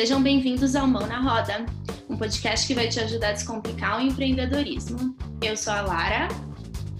Sejam 0.00 0.22
bem-vindos 0.22 0.74
ao 0.74 0.86
Mão 0.86 1.06
na 1.06 1.20
Roda, 1.20 1.66
um 2.08 2.16
podcast 2.16 2.66
que 2.66 2.72
vai 2.72 2.88
te 2.88 2.98
ajudar 3.00 3.28
a 3.28 3.32
descomplicar 3.32 3.98
o 3.98 4.00
empreendedorismo. 4.00 5.14
Eu 5.42 5.54
sou 5.54 5.74
a 5.74 5.82
Lara. 5.82 6.26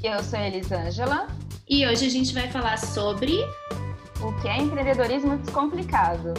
Eu 0.05 0.23
sou 0.23 0.39
a 0.39 0.47
Elisângela. 0.47 1.27
E 1.67 1.87
hoje 1.87 2.05
a 2.05 2.11
gente 2.11 2.35
vai 2.35 2.51
falar 2.51 2.77
sobre. 2.77 3.39
O 4.21 4.39
que 4.43 4.49
é 4.49 4.59
empreendedorismo 4.59 5.39
descomplicado? 5.39 6.35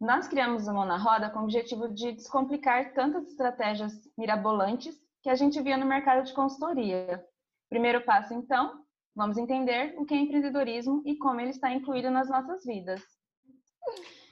Nós 0.00 0.28
criamos 0.28 0.68
o 0.68 0.72
Mão 0.72 0.84
na 0.84 0.98
Roda 0.98 1.30
com 1.30 1.40
o 1.40 1.42
objetivo 1.42 1.88
de 1.88 2.12
descomplicar 2.12 2.92
tantas 2.92 3.26
estratégias 3.26 3.92
mirabolantes 4.16 5.03
que 5.24 5.30
a 5.30 5.34
gente 5.34 5.60
via 5.62 5.78
no 5.78 5.86
mercado 5.86 6.22
de 6.22 6.34
consultoria. 6.34 7.24
Primeiro 7.70 8.04
passo, 8.04 8.34
então, 8.34 8.84
vamos 9.16 9.38
entender 9.38 9.94
o 9.96 10.04
que 10.04 10.12
é 10.12 10.18
empreendedorismo 10.18 11.02
e 11.06 11.16
como 11.16 11.40
ele 11.40 11.48
está 11.48 11.72
incluído 11.72 12.10
nas 12.10 12.28
nossas 12.28 12.62
vidas. 12.62 13.02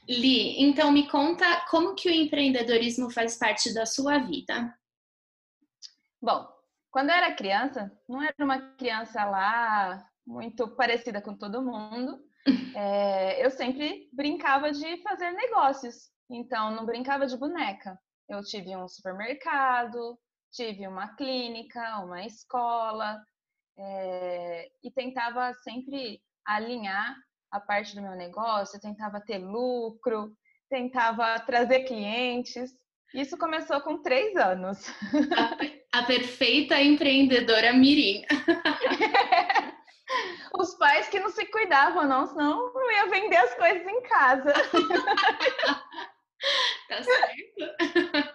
Li, 0.07 0.63
então 0.63 0.93
me 0.93 1.09
conta 1.09 1.65
como 1.71 1.95
que 1.95 2.11
o 2.11 2.13
empreendedorismo 2.13 3.11
faz 3.11 3.39
parte 3.39 3.73
da 3.73 3.87
sua 3.87 4.19
vida. 4.19 4.79
Bom, 6.21 6.47
quando 6.91 7.09
eu 7.09 7.17
era 7.17 7.35
criança, 7.35 7.91
não 8.07 8.23
era 8.23 8.35
uma 8.39 8.61
criança 8.75 9.25
lá 9.25 10.07
muito 10.27 10.69
parecida 10.77 11.23
com 11.23 11.35
todo 11.35 11.65
mundo. 11.65 12.21
É, 12.75 13.45
eu 13.45 13.51
sempre 13.51 14.09
brincava 14.13 14.73
de 14.73 15.01
fazer 15.03 15.31
negócios. 15.31 16.11
Então, 16.29 16.75
não 16.75 16.87
brincava 16.87 17.27
de 17.27 17.37
boneca. 17.37 17.97
Eu 18.27 18.43
tive 18.43 18.75
um 18.75 18.89
supermercado, 18.89 20.19
tive 20.53 20.87
uma 20.87 21.09
clínica, 21.17 21.99
uma 22.01 22.25
escola, 22.25 23.21
é, 23.79 24.71
e 24.83 24.91
tentava 24.91 25.53
sempre 25.55 26.21
alinhar 26.47 27.17
a 27.51 27.59
parte 27.61 27.95
do 27.95 28.03
meu 28.03 28.15
negócio, 28.15 28.81
tentava 28.81 29.21
ter 29.21 29.39
lucro, 29.39 30.33
tentava 30.69 31.39
trazer 31.41 31.85
clientes. 31.85 32.71
Isso 33.15 33.37
começou 33.37 33.81
com 33.83 34.03
três 34.03 34.37
anos. 34.37 34.89
A, 35.93 36.01
a 36.01 36.03
perfeita 36.05 36.81
empreendedora 36.81 37.73
Mirim. 37.73 38.25
Os 40.59 40.75
pais 40.75 41.09
que 41.09 41.19
não 41.21 41.31
se 41.31 41.47
cuidavam, 41.47 42.07
não, 42.07 42.27
senão 42.27 42.73
não 42.75 42.91
ia 42.91 43.07
vender 43.07 43.37
as 43.37 43.55
coisas 43.55 43.87
em 43.87 44.03
casa. 44.03 44.53
tá 46.89 47.03
certo. 47.03 48.32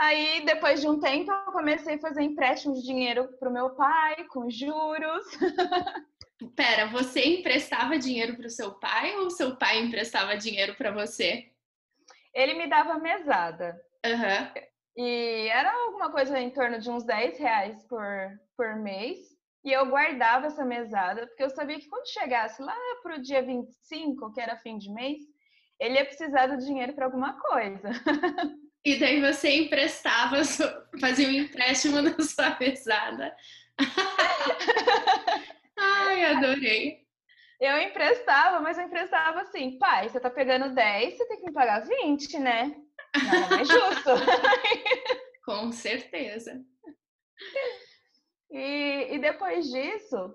Aí, 0.00 0.42
depois 0.46 0.80
de 0.80 0.88
um 0.88 0.98
tempo, 0.98 1.30
eu 1.30 1.52
comecei 1.52 1.96
a 1.96 1.98
fazer 1.98 2.22
empréstimos 2.22 2.80
de 2.80 2.86
dinheiro 2.86 3.28
para 3.38 3.50
o 3.50 3.52
meu 3.52 3.68
pai, 3.68 4.24
com 4.28 4.48
juros. 4.48 5.26
Pera, 6.56 6.86
você 6.86 7.22
emprestava 7.22 7.98
dinheiro 7.98 8.34
para 8.34 8.46
o 8.46 8.50
seu 8.50 8.72
pai 8.72 9.14
ou 9.16 9.28
seu 9.28 9.56
pai 9.56 9.78
emprestava 9.78 10.38
dinheiro 10.38 10.74
para 10.74 10.90
você? 10.90 11.50
Ele 12.32 12.54
me 12.54 12.66
dava 12.66 12.98
mesada. 12.98 13.78
Uhum. 14.06 14.62
E 14.96 15.48
era 15.48 15.70
alguma 15.70 16.10
coisa 16.10 16.40
em 16.40 16.48
torno 16.48 16.78
de 16.78 16.90
uns 16.90 17.04
10 17.04 17.38
reais 17.38 17.84
por, 17.84 18.40
por 18.56 18.76
mês. 18.76 19.18
E 19.62 19.70
eu 19.70 19.84
guardava 19.84 20.46
essa 20.46 20.64
mesada, 20.64 21.26
porque 21.26 21.42
eu 21.42 21.50
sabia 21.50 21.78
que 21.78 21.90
quando 21.90 22.10
chegasse 22.10 22.62
lá 22.62 22.74
para 23.02 23.16
o 23.16 23.20
dia 23.20 23.42
25, 23.42 24.32
que 24.32 24.40
era 24.40 24.56
fim 24.56 24.78
de 24.78 24.90
mês, 24.90 25.18
ele 25.78 25.96
ia 25.96 26.06
precisar 26.06 26.46
do 26.46 26.56
dinheiro 26.56 26.94
para 26.94 27.04
alguma 27.04 27.38
coisa. 27.38 27.90
E 28.84 28.98
daí 28.98 29.20
você 29.20 29.50
emprestava, 29.50 30.36
fazia 31.00 31.28
um 31.28 31.32
empréstimo 31.32 32.00
na 32.00 32.16
sua 32.22 32.56
mesada. 32.58 33.36
Ai, 35.78 36.24
adorei. 36.24 37.00
Eu 37.60 37.78
emprestava, 37.78 38.58
mas 38.60 38.78
eu 38.78 38.84
emprestava 38.84 39.42
assim, 39.42 39.78
pai, 39.78 40.08
você 40.08 40.18
tá 40.18 40.30
pegando 40.30 40.74
10, 40.74 41.14
você 41.14 41.28
tem 41.28 41.40
que 41.40 41.46
me 41.46 41.52
pagar 41.52 41.80
20, 41.80 42.38
né? 42.38 42.74
Não 43.22 43.58
é 43.58 43.64
justo. 43.64 44.10
Com 45.44 45.70
certeza. 45.70 46.64
E, 48.50 49.14
e 49.14 49.18
depois 49.18 49.70
disso, 49.70 50.34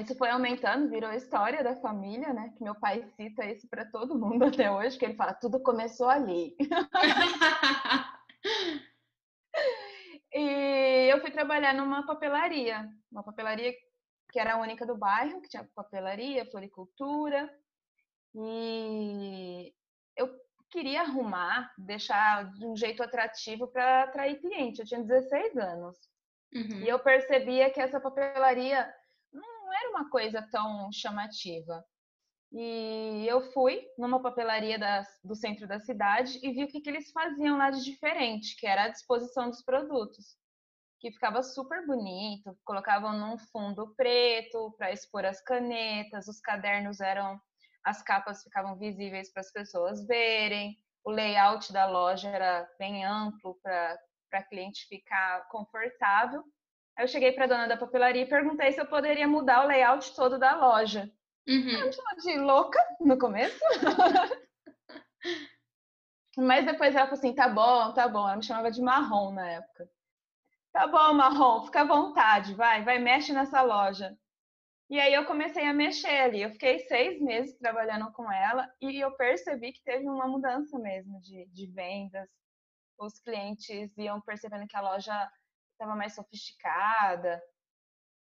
isso 0.00 0.14
foi 0.16 0.30
aumentando, 0.30 0.88
virou 0.88 1.10
a 1.10 1.16
história 1.16 1.62
da 1.62 1.76
família, 1.76 2.32
né? 2.32 2.52
Que 2.56 2.64
meu 2.64 2.74
pai 2.74 3.04
cita 3.16 3.44
isso 3.44 3.68
para 3.68 3.84
todo 3.84 4.18
mundo 4.18 4.44
até 4.44 4.70
hoje, 4.70 4.96
que 4.96 5.04
ele 5.04 5.14
fala, 5.14 5.34
tudo 5.34 5.60
começou 5.60 6.08
ali. 6.08 6.56
e 10.32 11.08
eu 11.12 11.20
fui 11.20 11.30
trabalhar 11.30 11.74
numa 11.74 12.06
papelaria, 12.06 12.88
uma 13.10 13.22
papelaria 13.22 13.72
que 14.30 14.38
era 14.38 14.54
a 14.54 14.60
única 14.60 14.86
do 14.86 14.96
bairro, 14.96 15.42
que 15.42 15.48
tinha 15.48 15.68
papelaria, 15.74 16.50
floricultura. 16.50 17.52
E 18.34 19.74
eu 20.16 20.30
queria 20.70 21.02
arrumar, 21.02 21.70
deixar 21.76 22.50
de 22.52 22.66
um 22.66 22.74
jeito 22.74 23.02
atrativo 23.02 23.68
para 23.68 24.04
atrair 24.04 24.40
cliente. 24.40 24.80
Eu 24.80 24.86
tinha 24.86 25.02
16 25.02 25.56
anos. 25.58 25.98
Uhum. 26.54 26.80
E 26.80 26.88
eu 26.88 26.98
percebia 26.98 27.70
que 27.70 27.80
essa 27.80 28.00
papelaria 28.00 28.90
não 29.30 29.72
era 29.72 29.90
uma 29.90 30.10
coisa 30.10 30.46
tão 30.50 30.90
chamativa. 30.92 31.84
E 32.54 33.26
eu 33.26 33.40
fui 33.52 33.82
numa 33.96 34.20
papelaria 34.20 34.78
da, 34.78 35.06
do 35.24 35.34
centro 35.34 35.66
da 35.66 35.80
cidade 35.80 36.38
e 36.42 36.52
vi 36.52 36.64
o 36.64 36.68
que, 36.68 36.82
que 36.82 36.90
eles 36.90 37.10
faziam 37.10 37.56
lá 37.56 37.70
de 37.70 37.82
diferente, 37.82 38.56
que 38.56 38.66
era 38.66 38.84
a 38.84 38.88
disposição 38.88 39.48
dos 39.48 39.62
produtos, 39.62 40.36
que 41.00 41.10
ficava 41.10 41.42
super 41.42 41.86
bonito, 41.86 42.54
colocavam 42.62 43.14
num 43.14 43.38
fundo 43.38 43.94
preto 43.96 44.70
para 44.76 44.92
expor 44.92 45.24
as 45.24 45.40
canetas, 45.40 46.28
os 46.28 46.40
cadernos 46.40 47.00
eram, 47.00 47.40
as 47.82 48.02
capas 48.02 48.42
ficavam 48.42 48.76
visíveis 48.76 49.32
para 49.32 49.40
as 49.40 49.50
pessoas 49.50 50.06
verem, 50.06 50.76
o 51.04 51.10
layout 51.10 51.72
da 51.72 51.86
loja 51.86 52.28
era 52.28 52.68
bem 52.78 53.02
amplo 53.02 53.58
para 53.62 53.98
a 54.30 54.42
cliente 54.42 54.86
ficar 54.88 55.48
confortável. 55.48 56.44
Aí 56.96 57.04
eu 57.04 57.08
cheguei 57.08 57.32
para 57.32 57.44
a 57.44 57.48
dona 57.48 57.66
da 57.66 57.78
papelaria 57.78 58.22
e 58.22 58.28
perguntei 58.28 58.72
se 58.72 58.80
eu 58.80 58.86
poderia 58.86 59.26
mudar 59.26 59.64
o 59.64 59.66
layout 59.66 60.14
todo 60.14 60.38
da 60.38 60.54
loja. 60.54 61.10
Uhum. 61.46 61.84
Me 61.84 61.92
chamou 61.92 62.16
de 62.22 62.38
louca 62.38 62.78
no 63.00 63.18
começo. 63.18 63.58
Mas 66.36 66.64
depois 66.64 66.94
ela 66.94 67.06
falou 67.06 67.18
assim: 67.18 67.34
tá 67.34 67.48
bom, 67.48 67.92
tá 67.92 68.08
bom. 68.08 68.26
Ela 68.26 68.36
me 68.36 68.42
chamava 68.42 68.70
de 68.70 68.80
marrom 68.80 69.32
na 69.32 69.48
época. 69.50 69.88
Tá 70.72 70.86
bom, 70.86 71.12
marrom, 71.12 71.64
fica 71.64 71.82
à 71.82 71.84
vontade, 71.84 72.54
vai, 72.54 72.82
vai, 72.82 72.98
mexe 72.98 73.30
nessa 73.32 73.60
loja. 73.60 74.16
E 74.88 74.98
aí 74.98 75.12
eu 75.12 75.26
comecei 75.26 75.66
a 75.66 75.72
mexer 75.72 76.20
ali. 76.20 76.42
Eu 76.42 76.50
fiquei 76.50 76.78
seis 76.80 77.20
meses 77.20 77.56
trabalhando 77.58 78.10
com 78.12 78.30
ela 78.30 78.70
e 78.80 78.98
eu 78.98 79.14
percebi 79.16 79.72
que 79.72 79.82
teve 79.82 80.08
uma 80.08 80.26
mudança 80.26 80.78
mesmo 80.78 81.20
de, 81.20 81.46
de 81.46 81.66
vendas. 81.66 82.28
Os 82.98 83.18
clientes 83.20 83.96
iam 83.98 84.20
percebendo 84.20 84.66
que 84.66 84.76
a 84.76 84.80
loja 84.80 85.30
estava 85.72 85.94
mais 85.94 86.14
sofisticada. 86.14 87.42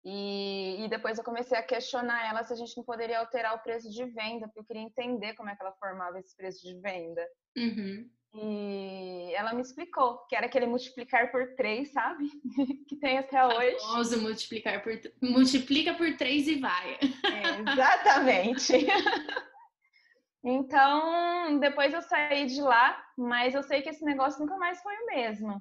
E, 0.07 0.85
e, 0.85 0.87
depois 0.87 1.17
eu 1.17 1.23
comecei 1.23 1.57
a 1.57 1.63
questionar 1.63 2.29
ela 2.29 2.43
se 2.43 2.53
a 2.53 2.55
gente 2.55 2.77
não 2.77 2.83
poderia 2.83 3.19
alterar 3.19 3.55
o 3.55 3.63
preço 3.63 3.89
de 3.89 4.05
venda, 4.05 4.45
porque 4.45 4.59
eu 4.59 4.65
queria 4.65 4.83
entender 4.83 5.33
como 5.33 5.49
é 5.49 5.55
que 5.55 5.63
ela 5.63 5.73
formava 5.79 6.19
esse 6.19 6.37
preço 6.37 6.61
de 6.61 6.79
venda. 6.79 7.27
Uhum. 7.57 8.07
E 8.35 9.33
ela 9.33 9.53
me 9.53 9.61
explicou 9.61 10.19
que 10.27 10.35
era 10.35 10.45
aquele 10.45 10.67
multiplicar 10.67 11.31
por 11.31 11.55
três, 11.55 11.91
sabe? 11.91 12.29
que 12.87 12.97
tem 12.97 13.17
até 13.17 13.43
hoje. 13.43 13.79
Famoso 13.79 14.21
multiplicar 14.21 14.83
por 14.83 14.93
multiplica 15.23 15.95
por 15.95 16.15
três 16.17 16.47
e 16.47 16.59
vai. 16.59 16.99
É, 16.99 17.71
exatamente. 17.71 18.73
então, 20.43 21.59
depois 21.59 21.93
eu 21.93 22.01
saí 22.03 22.45
de 22.45 22.61
lá, 22.61 23.03
mas 23.17 23.55
eu 23.55 23.63
sei 23.63 23.81
que 23.81 23.89
esse 23.89 24.05
negócio 24.05 24.39
nunca 24.39 24.55
mais 24.57 24.79
foi 24.83 24.93
o 24.93 25.05
mesmo. 25.07 25.59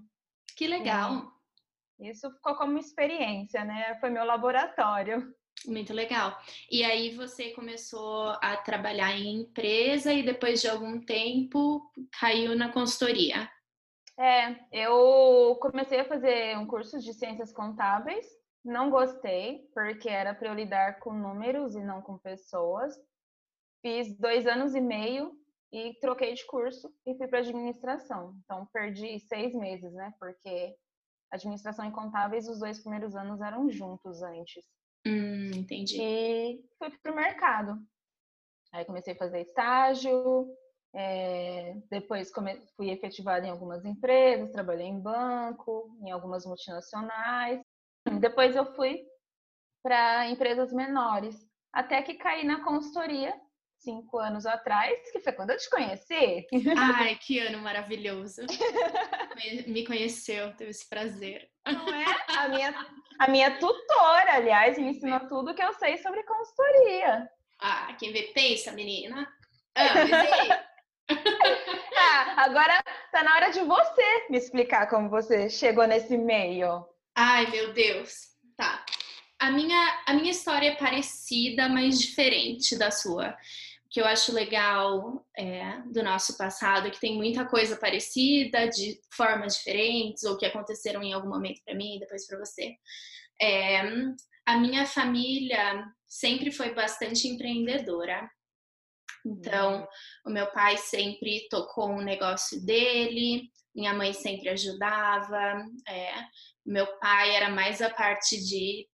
Que 0.54 0.66
legal. 0.66 1.33
Isso 1.98 2.30
ficou 2.32 2.54
como 2.56 2.78
experiência, 2.78 3.64
né? 3.64 3.96
Foi 4.00 4.10
meu 4.10 4.24
laboratório. 4.24 5.34
Muito 5.66 5.92
legal. 5.92 6.36
E 6.70 6.84
aí 6.84 7.14
você 7.14 7.50
começou 7.50 8.30
a 8.42 8.56
trabalhar 8.56 9.16
em 9.16 9.42
empresa 9.42 10.12
e 10.12 10.22
depois 10.22 10.60
de 10.60 10.68
algum 10.68 11.00
tempo 11.00 11.90
caiu 12.20 12.56
na 12.56 12.72
consultoria. 12.72 13.48
É, 14.18 14.56
eu 14.72 15.56
comecei 15.60 16.00
a 16.00 16.04
fazer 16.04 16.56
um 16.58 16.66
curso 16.66 16.98
de 17.00 17.12
ciências 17.14 17.52
contábeis. 17.52 18.26
Não 18.64 18.90
gostei, 18.90 19.68
porque 19.74 20.08
era 20.08 20.34
para 20.34 20.48
eu 20.48 20.54
lidar 20.54 20.98
com 21.00 21.12
números 21.12 21.74
e 21.74 21.82
não 21.82 22.00
com 22.00 22.18
pessoas. 22.18 22.94
Fiz 23.82 24.16
dois 24.18 24.46
anos 24.46 24.74
e 24.74 24.80
meio 24.80 25.32
e 25.72 25.94
troquei 26.00 26.34
de 26.34 26.46
curso 26.46 26.88
e 27.06 27.14
fui 27.16 27.26
para 27.26 27.40
administração. 27.40 28.34
Então 28.44 28.66
perdi 28.72 29.18
seis 29.20 29.54
meses, 29.54 29.92
né? 29.92 30.14
Porque 30.18 30.74
administração 31.34 31.86
e 31.86 31.92
contábeis, 31.92 32.48
os 32.48 32.58
dois 32.58 32.78
primeiros 32.80 33.14
anos 33.14 33.40
eram 33.40 33.68
juntos 33.68 34.22
antes. 34.22 34.64
Hum, 35.06 35.50
entendi. 35.54 36.00
E 36.00 36.64
fui 36.78 36.90
para 37.02 37.12
o 37.12 37.16
mercado. 37.16 37.78
Aí 38.72 38.84
comecei 38.84 39.14
a 39.14 39.18
fazer 39.18 39.42
estágio, 39.42 40.48
é, 40.94 41.76
depois 41.90 42.32
fui 42.76 42.90
efetivada 42.90 43.46
em 43.46 43.50
algumas 43.50 43.84
empresas, 43.84 44.50
trabalhei 44.50 44.86
em 44.86 45.00
banco, 45.00 45.96
em 46.00 46.10
algumas 46.10 46.46
multinacionais. 46.46 47.60
depois 48.20 48.56
eu 48.56 48.74
fui 48.74 49.04
para 49.82 50.28
empresas 50.28 50.72
menores, 50.72 51.46
até 51.72 52.00
que 52.02 52.14
caí 52.14 52.44
na 52.44 52.64
consultoria 52.64 53.38
cinco 53.84 54.18
anos 54.18 54.46
atrás, 54.46 54.98
que 55.12 55.20
foi 55.20 55.32
quando 55.32 55.50
eu 55.50 55.58
te 55.58 55.70
conheci. 55.70 56.46
Ai, 56.76 57.16
que 57.16 57.38
ano 57.38 57.58
maravilhoso. 57.58 58.42
Me 59.66 59.86
conheceu, 59.86 60.52
teve 60.56 60.70
esse 60.70 60.88
prazer. 60.88 61.48
Não 61.66 61.88
é? 61.94 62.04
A 62.36 62.48
minha, 62.48 62.86
a 63.20 63.28
minha 63.28 63.58
tutora, 63.58 64.34
aliás, 64.34 64.76
me 64.76 64.90
ensinou 64.90 65.20
tudo 65.28 65.54
que 65.54 65.62
eu 65.62 65.72
sei 65.74 65.96
sobre 65.98 66.24
consultoria. 66.24 67.28
Ah, 67.60 67.94
quem 67.98 68.12
vê 68.12 68.32
pensa, 68.34 68.72
menina. 68.72 69.28
Ah, 71.06 72.34
ah, 72.36 72.44
agora 72.44 72.82
tá 73.12 73.22
na 73.22 73.34
hora 73.34 73.50
de 73.50 73.60
você 73.60 74.26
me 74.30 74.38
explicar 74.38 74.88
como 74.88 75.10
você 75.10 75.50
chegou 75.50 75.86
nesse 75.86 76.16
meio. 76.16 76.82
Ai, 77.14 77.46
meu 77.50 77.74
Deus. 77.74 78.28
Tá. 78.56 78.84
A 79.38 79.50
minha, 79.50 80.02
a 80.06 80.14
minha 80.14 80.30
história 80.30 80.70
é 80.70 80.76
parecida, 80.76 81.68
mas 81.68 82.00
diferente 82.00 82.78
da 82.78 82.90
sua. 82.90 83.36
O 83.94 84.00
que 84.00 84.00
eu 84.00 84.06
acho 84.06 84.32
legal 84.32 85.24
é, 85.38 85.78
do 85.82 86.02
nosso 86.02 86.36
passado 86.36 86.88
é 86.88 86.90
que 86.90 86.98
tem 86.98 87.16
muita 87.16 87.44
coisa 87.44 87.76
parecida, 87.76 88.68
de 88.68 88.98
formas 89.14 89.56
diferentes, 89.56 90.24
ou 90.24 90.36
que 90.36 90.44
aconteceram 90.44 91.00
em 91.00 91.12
algum 91.12 91.28
momento 91.28 91.62
para 91.64 91.76
mim 91.76 91.94
e 91.94 92.00
depois 92.00 92.26
para 92.26 92.40
você. 92.40 92.74
É, 93.40 93.82
a 94.44 94.58
minha 94.58 94.84
família 94.84 95.86
sempre 96.08 96.50
foi 96.50 96.74
bastante 96.74 97.28
empreendedora. 97.28 98.28
Então, 99.24 99.82
uhum. 99.82 99.86
o 100.26 100.30
meu 100.30 100.50
pai 100.50 100.76
sempre 100.76 101.46
tocou 101.48 101.88
um 101.88 102.02
negócio 102.02 102.66
dele, 102.66 103.48
minha 103.72 103.94
mãe 103.94 104.12
sempre 104.12 104.48
ajudava. 104.48 105.64
É, 105.88 106.14
meu 106.66 106.98
pai 106.98 107.36
era 107.36 107.48
mais 107.48 107.80
a 107.80 107.90
parte 107.90 108.44
de 108.44 108.88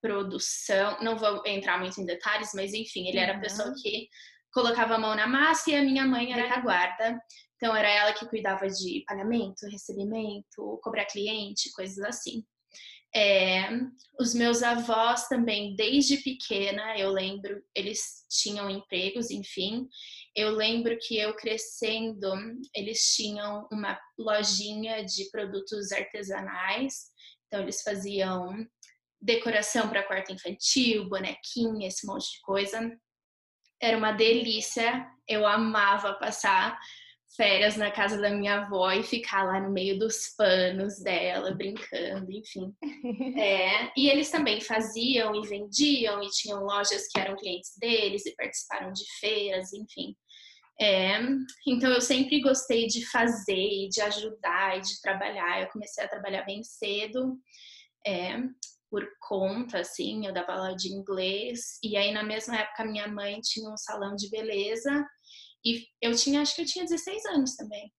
produção, 0.00 1.02
não 1.02 1.18
vou 1.18 1.42
entrar 1.44 1.80
muito 1.80 2.00
em 2.00 2.06
detalhes, 2.06 2.52
mas 2.54 2.72
enfim, 2.72 3.08
ele 3.08 3.18
era 3.18 3.36
a 3.36 3.40
pessoa 3.40 3.70
uhum. 3.70 3.74
que 3.82 4.08
colocava 4.56 4.94
a 4.94 4.98
mão 4.98 5.14
na 5.14 5.26
massa 5.26 5.70
e 5.70 5.74
a 5.74 5.82
minha 5.82 6.06
mãe 6.06 6.32
era 6.32 6.54
a 6.54 6.60
guarda. 6.62 7.20
Então, 7.56 7.76
era 7.76 7.90
ela 7.90 8.14
que 8.14 8.26
cuidava 8.26 8.66
de 8.66 9.04
pagamento, 9.06 9.68
recebimento, 9.70 10.80
cobrar 10.82 11.04
cliente, 11.04 11.70
coisas 11.72 11.98
assim. 11.98 12.42
É, 13.14 13.68
os 14.18 14.34
meus 14.34 14.62
avós 14.62 15.28
também, 15.28 15.76
desde 15.76 16.16
pequena, 16.18 16.98
eu 16.98 17.10
lembro, 17.10 17.62
eles 17.74 18.24
tinham 18.30 18.70
empregos, 18.70 19.30
enfim. 19.30 19.86
Eu 20.34 20.52
lembro 20.52 20.96
que 21.02 21.18
eu 21.18 21.36
crescendo, 21.36 22.32
eles 22.74 23.14
tinham 23.14 23.68
uma 23.70 23.98
lojinha 24.18 25.04
de 25.04 25.30
produtos 25.30 25.92
artesanais. 25.92 27.10
Então, 27.46 27.60
eles 27.60 27.82
faziam 27.82 28.66
decoração 29.20 29.90
para 29.90 30.06
quarto 30.06 30.32
infantil, 30.32 31.10
bonequinha, 31.10 31.88
esse 31.88 32.06
monte 32.06 32.32
de 32.32 32.40
coisa. 32.40 32.98
Era 33.80 33.96
uma 33.96 34.12
delícia. 34.12 35.06
Eu 35.28 35.46
amava 35.46 36.14
passar 36.14 36.78
férias 37.36 37.76
na 37.76 37.90
casa 37.90 38.20
da 38.20 38.30
minha 38.30 38.62
avó 38.62 38.90
e 38.92 39.02
ficar 39.02 39.44
lá 39.44 39.60
no 39.60 39.70
meio 39.70 39.98
dos 39.98 40.34
panos 40.36 40.98
dela, 41.02 41.54
brincando, 41.54 42.30
enfim. 42.30 42.72
É, 43.38 43.90
e 43.96 44.08
eles 44.08 44.30
também 44.30 44.60
faziam 44.60 45.34
e 45.34 45.46
vendiam, 45.46 46.22
e 46.22 46.28
tinham 46.30 46.64
lojas 46.64 47.06
que 47.08 47.20
eram 47.20 47.36
clientes 47.36 47.72
deles 47.78 48.24
e 48.24 48.34
participaram 48.34 48.92
de 48.92 49.04
feiras, 49.20 49.72
enfim. 49.72 50.16
É, 50.80 51.18
então 51.66 51.90
eu 51.90 52.00
sempre 52.00 52.40
gostei 52.40 52.86
de 52.86 53.04
fazer 53.06 53.54
e 53.54 53.88
de 53.88 54.00
ajudar 54.00 54.78
e 54.78 54.80
de 54.80 55.00
trabalhar. 55.00 55.62
Eu 55.62 55.68
comecei 55.68 56.04
a 56.04 56.08
trabalhar 56.08 56.42
bem 56.42 56.62
cedo, 56.62 57.38
é, 58.06 58.38
por 58.96 59.06
conta, 59.20 59.80
assim, 59.80 60.26
eu 60.26 60.32
dava 60.32 60.52
aula 60.52 60.74
de 60.74 60.90
inglês, 60.90 61.78
e 61.82 61.98
aí 61.98 62.12
na 62.12 62.22
mesma 62.22 62.56
época 62.56 62.86
minha 62.86 63.06
mãe 63.06 63.38
tinha 63.42 63.70
um 63.70 63.76
salão 63.76 64.16
de 64.16 64.30
beleza 64.30 65.06
e 65.62 65.86
eu 66.00 66.16
tinha, 66.16 66.40
acho 66.40 66.56
que 66.56 66.62
eu 66.62 66.66
tinha 66.66 66.86
16 66.86 67.26
anos 67.26 67.56
também. 67.56 67.92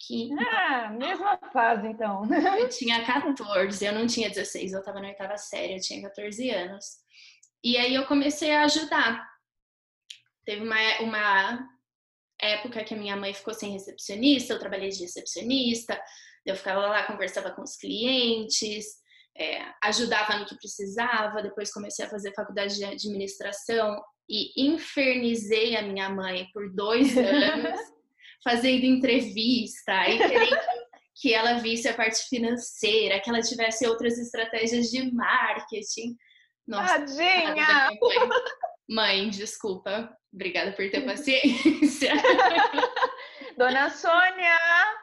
Que... 0.00 0.30
Ah, 0.40 0.88
mesma 0.88 1.38
fase 1.52 1.88
então. 1.88 2.22
Eu 2.58 2.66
tinha 2.70 3.04
14, 3.04 3.84
eu 3.84 3.92
não 3.92 4.06
tinha 4.06 4.30
16, 4.30 4.72
eu 4.72 4.82
tava 4.82 5.00
na 5.00 5.08
oitava 5.08 5.36
série, 5.36 5.74
eu 5.74 5.80
tinha 5.82 6.00
14 6.00 6.48
anos. 6.48 6.86
E 7.62 7.76
aí 7.76 7.94
eu 7.94 8.06
comecei 8.06 8.50
a 8.52 8.62
ajudar. 8.62 9.28
Teve 10.46 10.62
uma, 10.62 11.00
uma 11.00 11.68
época 12.40 12.84
que 12.84 12.94
a 12.94 12.96
minha 12.96 13.16
mãe 13.16 13.34
ficou 13.34 13.52
sem 13.52 13.72
recepcionista, 13.72 14.54
eu 14.54 14.58
trabalhei 14.58 14.88
de 14.88 15.02
recepcionista, 15.02 16.00
eu 16.46 16.56
ficava 16.56 16.86
lá, 16.86 17.06
conversava 17.06 17.50
com 17.50 17.60
os 17.60 17.76
clientes, 17.76 18.86
é, 19.38 19.64
ajudava 19.82 20.36
no 20.38 20.46
que 20.46 20.56
precisava, 20.56 21.42
depois 21.42 21.72
comecei 21.72 22.04
a 22.04 22.10
fazer 22.10 22.34
faculdade 22.34 22.74
de 22.74 22.84
administração 22.84 24.02
e 24.28 24.52
infernizei 24.66 25.76
a 25.76 25.82
minha 25.82 26.10
mãe 26.10 26.48
por 26.52 26.74
dois 26.74 27.16
anos, 27.16 27.80
fazendo 28.42 28.84
entrevista 28.84 30.08
e 30.08 30.18
querendo 30.18 30.58
que 31.20 31.34
ela 31.34 31.54
visse 31.54 31.88
a 31.88 31.94
parte 31.94 32.28
financeira, 32.28 33.20
que 33.20 33.30
ela 33.30 33.40
tivesse 33.40 33.86
outras 33.86 34.18
estratégias 34.18 34.90
de 34.90 35.10
marketing. 35.12 36.16
Nossa, 36.66 36.98
Tadinha! 36.98 37.90
Mãe. 38.00 38.28
mãe, 38.88 39.30
desculpa. 39.30 40.14
Obrigada 40.32 40.72
por 40.72 40.88
ter 40.90 41.00
paciência. 41.06 42.12
Dona 43.58 43.90
Sônia! 43.90 44.56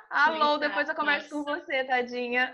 Alô, 0.10 0.57
depois 0.57 0.88
eu 0.88 0.96
converso 0.96 1.30
com 1.30 1.44
você, 1.44 1.84
tadinha. 1.84 2.54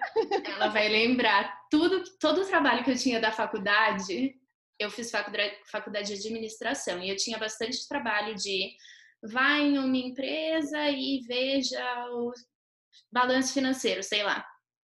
Ela 0.56 0.68
vai 0.68 0.90
lembrar 0.90 1.56
tudo, 1.70 2.04
todo 2.20 2.42
o 2.42 2.46
trabalho 2.46 2.84
que 2.84 2.90
eu 2.90 2.98
tinha 2.98 3.22
da 3.22 3.32
faculdade 3.32 4.36
eu 4.82 4.90
fiz 4.90 5.12
faculdade, 5.12 5.56
faculdade 5.72 6.08
de 6.08 6.14
administração 6.28 7.00
e 7.04 7.10
eu 7.10 7.16
tinha 7.16 7.38
bastante 7.38 7.88
trabalho 7.88 8.36
de 8.36 8.72
vá 9.32 9.60
em 9.60 9.78
uma 9.78 9.98
empresa 9.98 10.90
e 10.90 11.22
veja 11.28 11.84
o 12.10 12.32
balanço 13.12 13.54
financeiro, 13.54 14.02
sei 14.02 14.24
lá. 14.24 14.44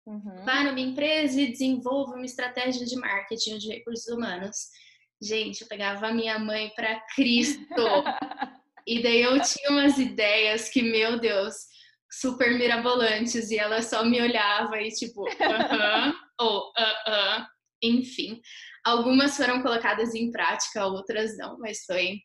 Uhum. 0.06 0.44
Vá 0.44 0.64
numa 0.64 0.80
empresa 0.80 1.40
e 1.40 1.52
desenvolva 1.52 2.16
uma 2.16 2.26
estratégia 2.26 2.86
de 2.86 2.98
marketing 2.98 3.58
de 3.58 3.70
recursos 3.70 4.08
humanos. 4.08 4.58
Gente, 5.22 5.62
eu 5.62 5.68
pegava 5.68 6.08
a 6.08 6.14
minha 6.14 6.38
mãe 6.38 6.70
para 6.76 7.00
Cristo. 7.16 7.64
e 8.88 9.04
daí 9.04 9.22
eu 9.22 9.40
tinha 9.42 9.70
umas 9.70 9.98
ideias 9.98 10.70
que, 10.70 10.82
meu 10.82 11.20
Deus, 11.20 11.56
super 12.10 12.58
mirabolantes. 12.58 13.52
E 13.52 13.58
ela 13.58 13.82
só 13.82 14.04
me 14.06 14.22
olhava 14.22 14.82
e 14.82 14.90
tipo, 14.90 15.28
aham, 15.28 16.10
uh 16.10 16.14
-huh, 16.14 16.16
ou 16.40 16.72
aham. 16.78 17.40
Uh 17.40 17.44
-uh. 17.44 17.58
Enfim, 17.84 18.42
algumas 18.84 19.38
foram 19.38 19.62
colocadas 19.62 20.16
em 20.16 20.32
prática, 20.32 20.88
outras 20.88 21.38
não, 21.38 21.60
mas 21.60 21.86
foi 21.86 22.22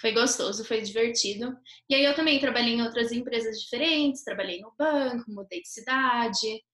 foi 0.00 0.12
gostoso, 0.12 0.64
foi 0.64 0.80
divertido. 0.80 1.54
E 1.90 1.94
aí 1.94 2.04
eu 2.04 2.14
também 2.14 2.38
trabalhei 2.38 2.74
em 2.74 2.82
outras 2.82 3.10
empresas 3.10 3.60
diferentes, 3.60 4.22
trabalhei 4.22 4.60
no 4.60 4.72
banco, 4.78 5.30
mudei 5.30 5.60
de 5.60 5.68
cidade. 5.68 6.64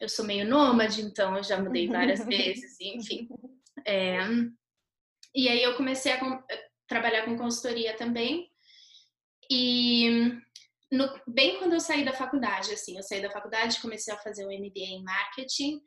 Eu 0.00 0.08
sou 0.08 0.24
meio 0.24 0.46
nômade, 0.46 1.00
então 1.00 1.36
eu 1.36 1.42
já 1.42 1.56
mudei 1.62 1.86
várias 1.86 2.24
vezes, 2.26 2.78
enfim. 2.80 3.28
É... 3.86 4.18
E 5.34 5.48
aí 5.48 5.62
eu 5.62 5.76
comecei 5.76 6.12
a 6.12 6.20
trabalhar 6.88 7.24
com 7.24 7.36
consultoria 7.36 7.96
também. 7.96 8.50
E 9.50 10.32
no... 10.90 11.08
bem 11.26 11.58
quando 11.58 11.74
eu 11.74 11.80
saí 11.80 12.04
da 12.04 12.12
faculdade, 12.12 12.72
assim, 12.72 12.96
eu 12.96 13.02
saí 13.02 13.20
da 13.20 13.30
faculdade, 13.30 13.80
comecei 13.80 14.12
a 14.12 14.18
fazer 14.18 14.44
o 14.44 14.48
um 14.48 14.52
MBA 14.52 14.80
em 14.80 15.02
marketing 15.02 15.80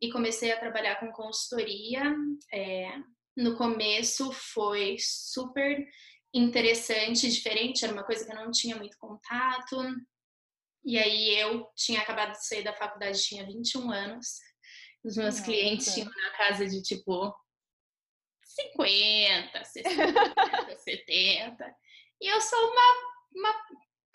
e 0.00 0.10
comecei 0.10 0.52
a 0.52 0.58
trabalhar 0.58 0.96
com 1.00 1.12
consultoria. 1.12 2.14
É, 2.52 2.96
no 3.36 3.56
começo 3.56 4.32
foi 4.32 4.96
super 4.98 5.86
interessante, 6.32 7.30
diferente, 7.30 7.84
era 7.84 7.92
uma 7.92 8.04
coisa 8.04 8.24
que 8.24 8.32
eu 8.32 8.36
não 8.36 8.50
tinha 8.50 8.76
muito 8.76 8.96
contato. 8.98 9.76
E 10.84 10.98
aí 10.98 11.38
eu 11.38 11.66
tinha 11.74 12.00
acabado 12.00 12.32
de 12.32 12.46
sair 12.46 12.62
da 12.62 12.74
faculdade, 12.74 13.22
tinha 13.22 13.46
21 13.46 13.90
anos. 13.90 14.38
Os 15.04 15.16
meus 15.16 15.36
Nossa. 15.36 15.44
clientes 15.44 15.94
tinham 15.94 16.10
na 16.10 16.30
casa 16.36 16.66
de 16.66 16.82
tipo 16.82 17.34
50, 18.54 19.64
60, 19.64 20.76
70. 20.78 21.76
E 22.20 22.32
eu 22.32 22.40
sou 22.40 22.58
uma, 22.70 22.82
uma 23.34 23.54